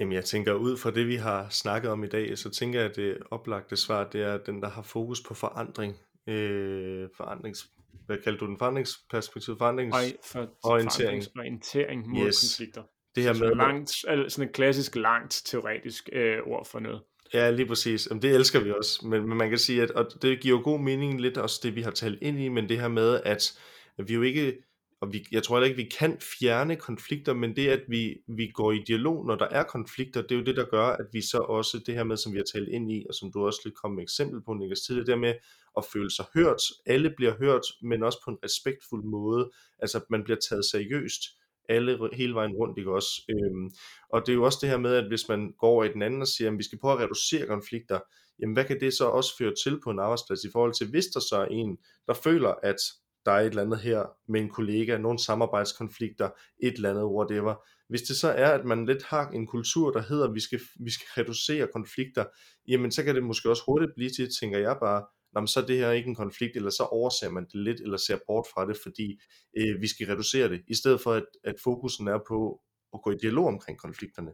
[0.00, 2.90] Jamen jeg tænker ud fra det vi har snakket om i dag, så tænker jeg
[2.90, 5.96] at det oplagte svar, det er den der har fokus på forandring.
[6.26, 7.66] Øh, forandrings,
[8.06, 8.58] hvad kalder du den?
[8.58, 9.58] Forandringsperspektiv?
[9.58, 10.18] Forandringsorientering.
[10.62, 12.40] Forandringsorientering mod yes.
[12.40, 12.82] konflikter.
[13.14, 13.54] Det her med...
[13.54, 13.90] Langt,
[14.32, 17.02] sådan et klassisk langt teoretisk øh, ord for noget.
[17.34, 18.06] Ja, lige præcis.
[18.10, 19.06] Jamen, det elsker vi også.
[19.06, 21.76] Men, men man kan sige, at og det giver jo god mening lidt også det,
[21.76, 23.58] vi har talt ind i, men det her med, at
[24.06, 24.56] vi jo ikke,
[25.00, 28.50] og vi, jeg tror heller ikke, vi kan fjerne konflikter, men det, at vi, vi
[28.54, 31.20] går i dialog, når der er konflikter, det er jo det, der gør, at vi
[31.20, 33.60] så også, det her med, som vi har talt ind i, og som du også
[33.64, 35.34] lidt kom med eksempel på, Niklas, tidligere, det med
[35.76, 36.62] at føle sig hørt.
[36.86, 39.50] Alle bliver hørt, men også på en respektfuld måde.
[39.78, 41.22] Altså, man bliver taget seriøst
[41.68, 43.22] alle hele vejen rundt, ikke også?
[43.30, 43.70] Øhm,
[44.12, 46.02] og det er jo også det her med, at hvis man går over i den
[46.02, 48.00] anden og siger, at vi skal prøve at reducere konflikter,
[48.40, 51.06] jamen hvad kan det så også føre til på en arbejdsplads i forhold til, hvis
[51.06, 52.76] der så er en, der føler, at
[53.24, 56.30] der er et eller andet her med en kollega, nogle samarbejdskonflikter,
[56.62, 57.54] et eller andet, whatever.
[57.88, 60.60] Hvis det så er, at man lidt har en kultur, der hedder, at vi skal,
[60.84, 62.24] vi skal reducere konflikter,
[62.68, 65.66] jamen så kan det måske også hurtigt blive til, tænker jeg bare, jamen så er
[65.66, 68.66] det her ikke en konflikt, eller så overser man det lidt, eller ser bort fra
[68.66, 69.20] det, fordi
[69.58, 72.60] øh, vi skal reducere det, i stedet for at, at fokusen er på
[72.94, 74.32] at gå i dialog omkring konflikterne.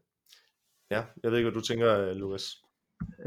[0.90, 2.65] Ja, jeg ved ikke, hvad du tænker, øh, Lukas.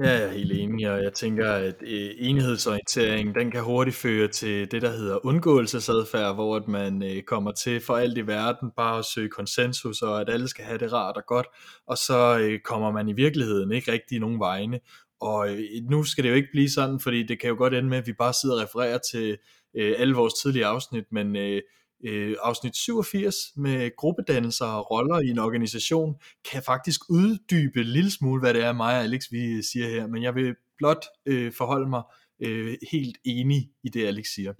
[0.03, 4.27] Ja, jeg er helt enig, og jeg tænker, at øh, enhedsorientering, den kan hurtigt føre
[4.27, 8.71] til det, der hedder undgåelsesadfærd, hvor at man øh, kommer til for alt i verden
[8.77, 11.47] bare at søge konsensus, og at alle skal have det rart og godt,
[11.87, 14.79] og så øh, kommer man i virkeligheden ikke rigtig nogen vegne.
[15.21, 15.59] Og øh,
[15.89, 18.07] nu skal det jo ikke blive sådan, fordi det kan jo godt ende med, at
[18.07, 19.37] vi bare sidder og refererer til
[19.77, 21.61] øh, alle vores tidlige afsnit, men øh,
[22.05, 26.15] øh, afsnit 87 med gruppedannelser og roller i en organisation,
[26.51, 30.07] kan faktisk uddybe en lille smule, hvad det er, mig og Alex vi siger her,
[30.07, 32.01] men jeg vil blot øh, forholde mig
[32.41, 34.53] øh, helt enig i det, Alex siger.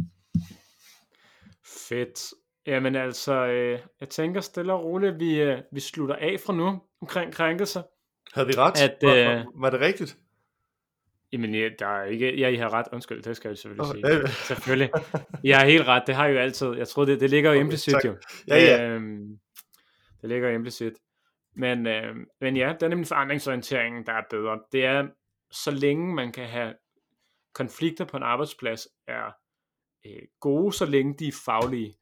[1.89, 2.33] Fedt.
[2.67, 6.81] Jamen altså, øh, jeg tænker stille og roligt, vi, øh, vi slutter af fra nu
[7.01, 7.81] omkring krænkelser.
[8.33, 8.81] Havde vi ret?
[8.81, 10.17] At, var, var, øh, var det rigtigt?
[11.33, 12.85] Jamen, ja, der er ikke, ja, I har ret.
[12.91, 14.21] Undskyld, det skal jeg selvfølgelig oh, sige.
[14.21, 14.29] Øh.
[14.29, 14.89] Selvfølgelig.
[15.43, 16.03] Jeg har helt ret.
[16.07, 16.67] Det har jeg jo altid.
[16.73, 18.05] Jeg tror, det, det ligger jo okay, implicit tak.
[18.05, 18.15] jo.
[18.47, 18.89] Ja, ja.
[18.89, 19.39] Øhm,
[20.21, 20.93] det ligger jo implicit.
[21.55, 24.59] Men, øh, men ja, det er nemlig forandringsorienteringen, der er bedre.
[24.71, 25.07] Det er,
[25.51, 26.73] så længe man kan have
[27.53, 29.31] konflikter på en arbejdsplads, er
[30.05, 31.95] øh, gode, så længe de er faglige.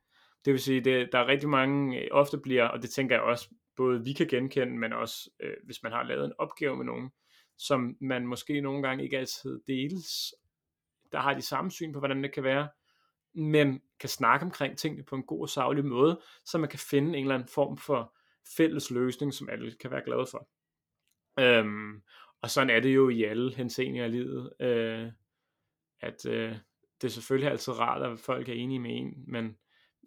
[0.46, 3.24] Det vil sige, det, der er rigtig mange, øh, ofte bliver, og det tænker jeg
[3.24, 6.86] også, både vi kan genkende, men også øh, hvis man har lavet en opgave med
[6.86, 7.12] nogen,
[7.58, 10.34] som man måske nogle gange ikke altid deles.
[11.12, 12.70] Der har de samme syn på, hvordan det kan være,
[13.34, 17.18] men kan snakke omkring tingene på en god og savlig måde, så man kan finde
[17.18, 18.16] en eller anden form for
[18.58, 20.50] fælles løsning, som alle kan være glade for.
[21.40, 22.02] Øhm,
[22.42, 25.12] og sådan er det jo i alle henseender i livet, øh,
[26.02, 26.56] at øh,
[27.02, 29.58] det er selvfølgelig altid rart, at folk er enige med en, men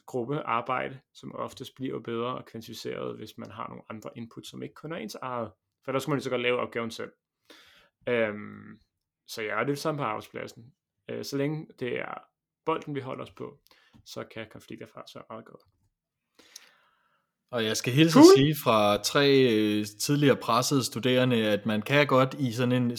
[0.07, 4.75] gruppearbejde, som oftest bliver bedre og kvantificeret, hvis man har nogle andre input, som ikke
[4.75, 5.51] kun er ens eget.
[5.85, 7.13] For ellers må man så godt lave opgaven selv.
[8.11, 8.81] Øhm,
[9.29, 10.65] så jeg er det samme på arbejdspladsen.
[11.11, 12.15] Øh, så længe det er
[12.67, 13.59] bolden, vi holder os på,
[14.05, 15.63] så kan konflikter faktisk være meget godt.
[17.53, 18.23] Og jeg skal hilse cool.
[18.23, 22.97] at sige fra tre øh, tidligere pressede studerende, at man kan godt i sådan en,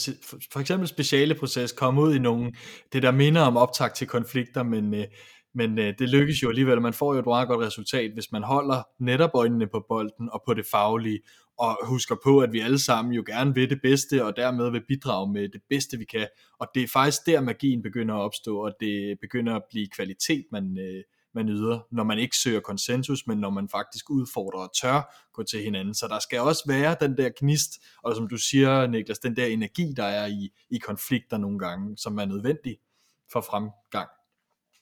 [0.52, 2.52] for eksempel speciale proces, komme ud i nogle,
[2.94, 5.06] det der minder om optag til konflikter, men, øh,
[5.56, 8.44] men øh, det lykkes jo alligevel, man får jo et meget godt resultat, hvis man
[8.44, 11.20] holder netop øjnene på bolden og på det faglige,
[11.58, 14.84] og husker på, at vi alle sammen jo gerne vil det bedste, og dermed vil
[14.88, 16.28] bidrage med det bedste, vi kan.
[16.60, 20.46] Og det er faktisk der, magien begynder at opstå, og det begynder at blive kvalitet,
[20.52, 24.70] man, øh, man yder, når man ikke søger konsensus, men når man faktisk udfordrer og
[24.82, 25.94] tør gå til hinanden.
[25.94, 27.72] Så der skal også være den der gnist,
[28.04, 31.98] og som du siger, Niklas, den der energi, der er i, i konflikter nogle gange,
[31.98, 32.78] som er nødvendig
[33.32, 34.10] for fremgang.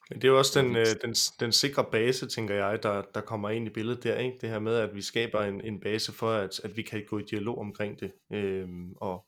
[0.10, 3.22] Men det er jo også den, øh, den, den sikre base, tænker jeg, der, der
[3.22, 4.38] kommer ind i billedet der, ikke?
[4.42, 7.20] Det her med, at vi skaber en, en base for, at, at vi kan gå
[7.20, 9.26] i dialog omkring det, øhm, og,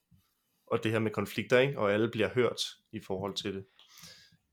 [0.68, 1.80] og det her med konflikter, ikke?
[1.80, 2.62] Og alle bliver hørt
[2.92, 3.66] i forhold til det.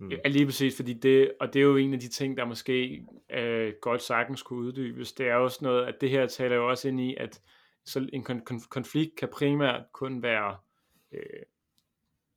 [0.01, 0.11] Mm.
[0.11, 3.07] Ja, lige præcis, fordi det, og det er jo en af de ting, der måske
[3.31, 6.89] øh, godt sagtens kunne uddybes, det er også noget, at det her taler jo også
[6.89, 7.41] ind i, at
[7.85, 10.57] så en kon- konflikt kan primært kun være
[11.13, 11.43] øh,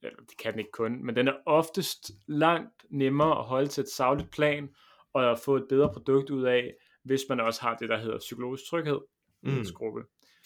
[0.02, 3.90] det kan den ikke kun, men den er oftest langt nemmere at holde til et
[3.90, 4.70] savligt plan,
[5.14, 6.74] og at få et bedre produkt ud af,
[7.04, 9.00] hvis man også har det, der hedder psykologisk tryghed
[9.42, 9.50] mm.
[9.50, 10.02] i en gruppe.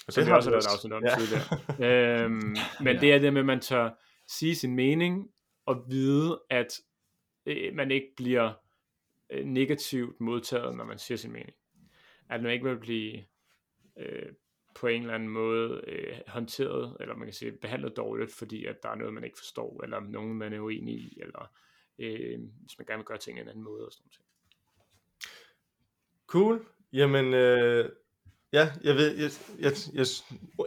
[0.08, 1.16] Og det har også været afsnit om ja.
[1.18, 2.24] tidligere.
[2.24, 3.01] øhm, men ja.
[3.01, 3.89] det er det med, at man tør
[4.28, 5.30] sige sin mening,
[5.66, 6.80] og vide, at
[7.45, 8.53] øh, man ikke bliver
[9.30, 11.56] øh, negativt modtaget, når man siger sin mening.
[12.30, 13.24] At man ikke vil blive
[13.97, 14.32] øh,
[14.76, 18.76] på en eller anden måde øh, håndteret, eller man kan sige behandlet dårligt, fordi at
[18.84, 21.51] der er noget, man ikke forstår, eller nogen, man er uenig i, eller
[21.99, 24.26] øh, hvis man gerne vil gøre ting en anden måde, og sådan noget.
[26.28, 26.65] Cool.
[26.93, 27.89] Jamen, øh,
[28.53, 30.05] ja, jeg ved, jeg, jeg, jeg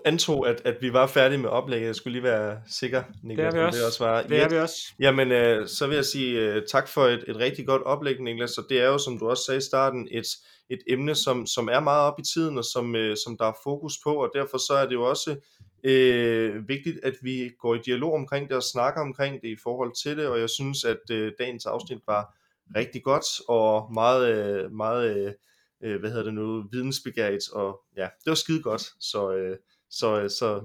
[0.05, 1.87] antog, at, at vi var færdige med oplægget.
[1.87, 3.55] Jeg skulle lige være sikker, Niklas.
[3.55, 3.79] Det er vi også.
[3.79, 4.23] Det, også var.
[4.23, 4.95] Det er vi også.
[4.99, 8.59] Jamen, øh, så vil jeg sige øh, tak for et, et rigtig godt oplæg, Niklas.
[8.59, 10.27] Og det er jo, som du også sagde i starten, et,
[10.71, 13.59] et emne, som, som er meget op i tiden, og som, øh, som der er
[13.63, 15.37] fokus på, og derfor så er det jo også
[15.85, 20.03] øh, vigtigt, at vi går i dialog omkring det, og snakker omkring det i forhold
[20.03, 22.35] til det, og jeg synes, at øh, dagens afsnit var
[22.77, 25.35] rigtig godt, og meget, øh, meget
[25.83, 29.57] øh, hvad hedder det nu, vidensbegæret, og ja, det var skide godt, så, øh,
[29.91, 30.61] så, øh, så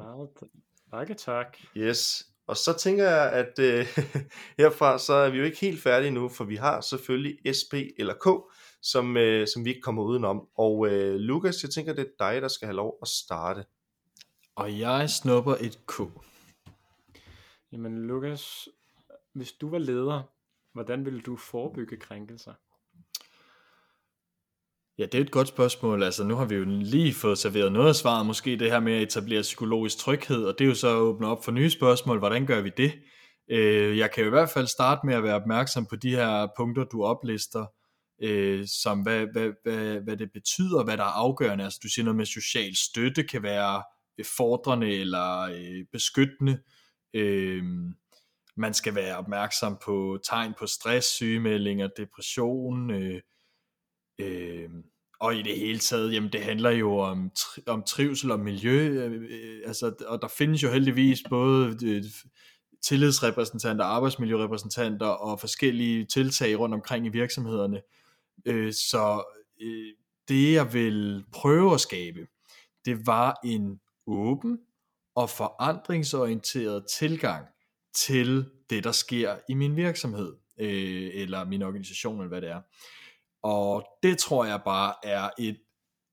[0.92, 1.58] Mange tak.
[1.78, 3.98] Yes, og så tænker jeg, at øh,
[4.60, 8.14] herfra, så er vi jo ikke helt færdige nu, for vi har selvfølgelig SP eller
[8.14, 8.28] K,
[8.84, 10.48] som, øh, som vi ikke kommer udenom.
[10.58, 13.66] Og øh, Lukas, jeg tænker, det er dig, der skal have lov at starte.
[14.56, 16.02] Og jeg snupper et K.
[17.72, 18.68] Jamen Lukas,
[19.34, 20.22] hvis du var leder,
[20.74, 22.54] hvordan ville du forebygge krænkelser?
[24.98, 26.04] Ja, det er et godt spørgsmål.
[26.04, 28.94] Altså, nu har vi jo lige fået serveret noget af svaret, måske det her med
[28.94, 32.20] at etablere psykologisk tryghed, og det er jo så at åbne op for nye spørgsmål.
[32.20, 32.94] Hvordan gør vi det?
[33.50, 36.48] Øh, jeg kan jo i hvert fald starte med at være opmærksom på de her
[36.58, 37.66] punkter, du oplister,
[38.22, 41.64] øh, som hvad, hvad, hvad, hvad det betyder, hvad der er afgørende.
[41.64, 43.84] Altså du siger noget med social støtte kan være
[44.38, 46.60] fordrende eller øh, beskyttende.
[47.14, 47.64] Øh,
[48.58, 53.22] man skal være opmærksom på tegn på stress, sygemeldinger, depression, øh,
[54.20, 54.70] øh,
[55.20, 59.06] og i det hele taget, jamen det handler jo om, tri- om trivsel og miljø,
[59.06, 62.04] øh, øh, altså, og der findes jo heldigvis både øh,
[62.84, 67.82] tillidsrepræsentanter, arbejdsmiljørepræsentanter og forskellige tiltag rundt omkring i virksomhederne.
[68.46, 69.24] Øh, så
[69.62, 69.94] øh,
[70.28, 72.28] det jeg vil prøve at skabe,
[72.86, 74.60] det var en åben
[75.16, 77.48] og forandringsorienteret tilgang
[77.96, 82.62] til det, der sker i min virksomhed, øh, eller min organisation, eller hvad det er.
[83.44, 85.58] Og det tror jeg bare er et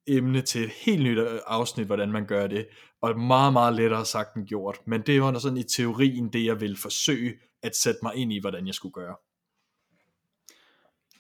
[0.07, 2.69] emne til et helt nyt afsnit, hvordan man gør det,
[3.01, 4.81] og meget, meget lettere sagt end gjort.
[4.87, 8.41] Men det var sådan i teorien det, jeg vil forsøge at sætte mig ind i,
[8.41, 9.17] hvordan jeg skulle gøre.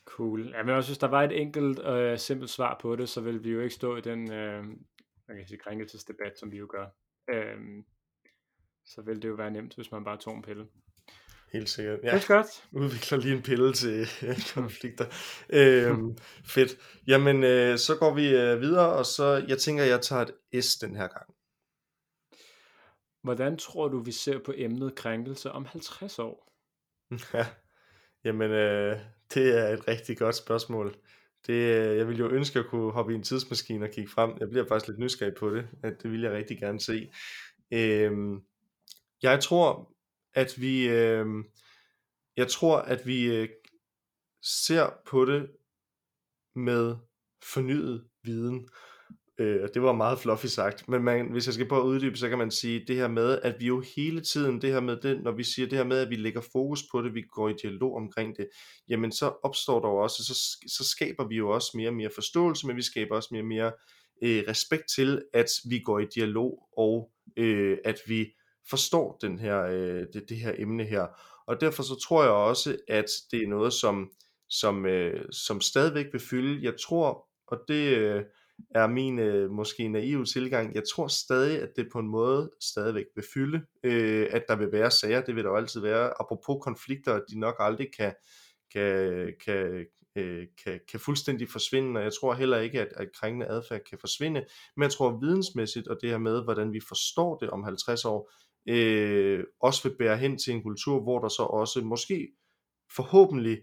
[0.04, 0.52] Cool.
[0.56, 3.42] Jeg vil også, hvis der var et enkelt øh, simpelt svar på det, så ville
[3.42, 4.64] vi jo ikke stå i den øh,
[5.30, 6.86] man kan sige, krænkelsesdebat, som vi jo gør.
[7.30, 7.84] Øh,
[8.84, 10.66] så ville det jo være nemt, hvis man bare tog en pille.
[11.52, 11.98] Helt sikkert.
[12.02, 12.14] Ja.
[12.14, 12.46] Det er godt.
[12.72, 14.06] Udvikler lige en pille til
[14.54, 15.06] konflikter.
[15.50, 16.70] øhm, fedt.
[17.06, 20.76] Jamen, øh, så går vi øh, videre, og så, jeg tænker, jeg tager et S
[20.76, 21.34] den her gang.
[23.22, 26.46] Hvordan tror du, vi ser på emnet krænkelse om 50 år?
[27.34, 27.46] Ja,
[28.24, 28.98] jamen, øh,
[29.34, 30.96] det er et rigtig godt spørgsmål.
[31.46, 34.10] Det, øh, jeg ville jo ønske, at jeg kunne hoppe i en tidsmaskine og kigge
[34.10, 34.36] frem.
[34.40, 35.68] Jeg bliver faktisk lidt nysgerrig på det.
[35.82, 37.10] At det vil jeg rigtig gerne se.
[37.70, 38.42] Øhm,
[39.22, 39.94] jeg tror,
[40.34, 41.44] at vi, øhm,
[42.36, 43.48] jeg tror, at vi øh,
[44.42, 45.50] ser på det
[46.54, 46.96] med
[47.42, 48.68] fornyet viden.
[49.40, 52.28] Øh, det var meget fluffy sagt, men man, hvis jeg skal prøve at uddybe, så
[52.28, 55.22] kan man sige det her med, at vi jo hele tiden, det her med det,
[55.22, 57.54] når vi siger det her med, at vi lægger fokus på det, vi går i
[57.62, 58.48] dialog omkring det,
[58.88, 60.34] jamen så opstår der jo også, så,
[60.66, 63.46] så skaber vi jo også mere og mere forståelse, men vi skaber også mere og
[63.46, 63.72] mere
[64.22, 68.26] øh, respekt til, at vi går i dialog, og øh, at vi
[68.70, 71.06] forstår den her, øh, det, det her emne her.
[71.46, 74.10] Og derfor så tror jeg også, at det er noget, som,
[74.48, 76.64] som, øh, som stadigvæk vil fylde.
[76.64, 78.22] Jeg tror, og det øh,
[78.74, 83.04] er min øh, måske naive tilgang, jeg tror stadig, at det på en måde stadigvæk
[83.14, 86.58] vil fylde, øh, at der vil være sager, det vil der jo altid være, apropos
[86.62, 88.14] konflikter, de nok aldrig kan,
[88.72, 89.86] kan, kan,
[90.16, 93.98] øh, kan, kan fuldstændig forsvinde, og jeg tror heller ikke, at, at krænkende adfærd kan
[93.98, 94.44] forsvinde,
[94.76, 98.32] men jeg tror vidensmæssigt, og det her med, hvordan vi forstår det om 50 år,
[98.68, 102.28] øh, også vil bære hen til en kultur, hvor der så også måske
[102.96, 103.58] forhåbentlig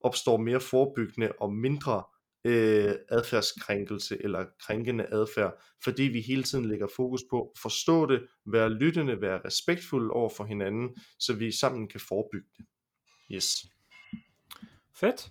[0.00, 2.02] opstår mere forebyggende og mindre
[2.46, 8.26] øh, adfærdskrænkelse eller krænkende adfærd, fordi vi hele tiden lægger fokus på at forstå det,
[8.46, 12.64] være lyttende, være respektfulde over for hinanden, så vi sammen kan forebygge det.
[13.32, 13.66] Yes.
[14.94, 15.28] Fedt.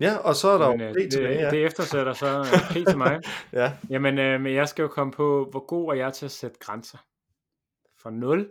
[0.00, 1.50] Ja, og så er der Men, jo øh, det det, tilbage, ja.
[1.50, 3.20] det eftersætter så P til mig.
[3.52, 3.72] ja.
[3.90, 6.58] Jamen, øh, men jeg skal jo komme på, hvor god er jeg til at sætte
[6.60, 6.98] grænser.
[7.98, 8.50] For 0,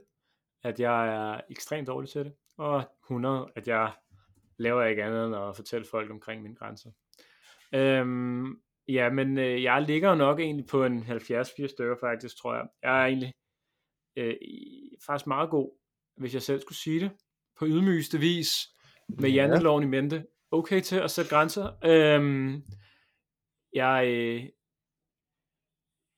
[0.63, 3.91] at jeg er ekstremt dårlig til det, og 100, at jeg
[4.57, 6.91] laver ikke andet end at fortælle folk omkring mine grænser.
[7.73, 12.67] Øhm, ja, men øh, jeg ligger nok egentlig på en 70-80 stykker faktisk, tror jeg.
[12.83, 13.33] Jeg er egentlig
[14.15, 14.35] øh,
[15.05, 15.77] faktisk meget god,
[16.17, 17.11] hvis jeg selv skulle sige det,
[17.59, 18.49] på ydmygeste vis,
[19.09, 19.35] med Ja.
[19.35, 21.71] janteloven i mente, okay til at sætte grænser.
[21.85, 22.63] Øhm,
[23.73, 24.43] jeg øh,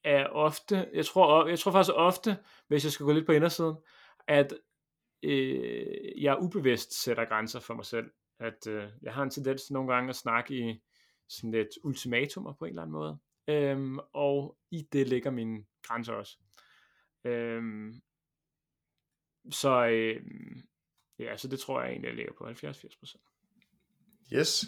[0.03, 3.75] er ofte, jeg tror, jeg tror faktisk ofte, hvis jeg skal gå lidt på indersiden,
[4.27, 4.53] at
[5.23, 8.11] øh, jeg ubevidst sætter grænser for mig selv.
[8.39, 10.81] At øh, jeg har en tendens til nogle gange at snakke i
[11.29, 13.19] sådan lidt ultimatumer på en eller anden måde.
[13.47, 16.37] Øhm, og i det ligger mine grænser også.
[17.25, 17.93] Øhm,
[19.51, 20.21] så øh,
[21.19, 24.33] ja, så det tror jeg egentlig, jeg ligger på 70-80%.
[24.33, 24.65] Yes.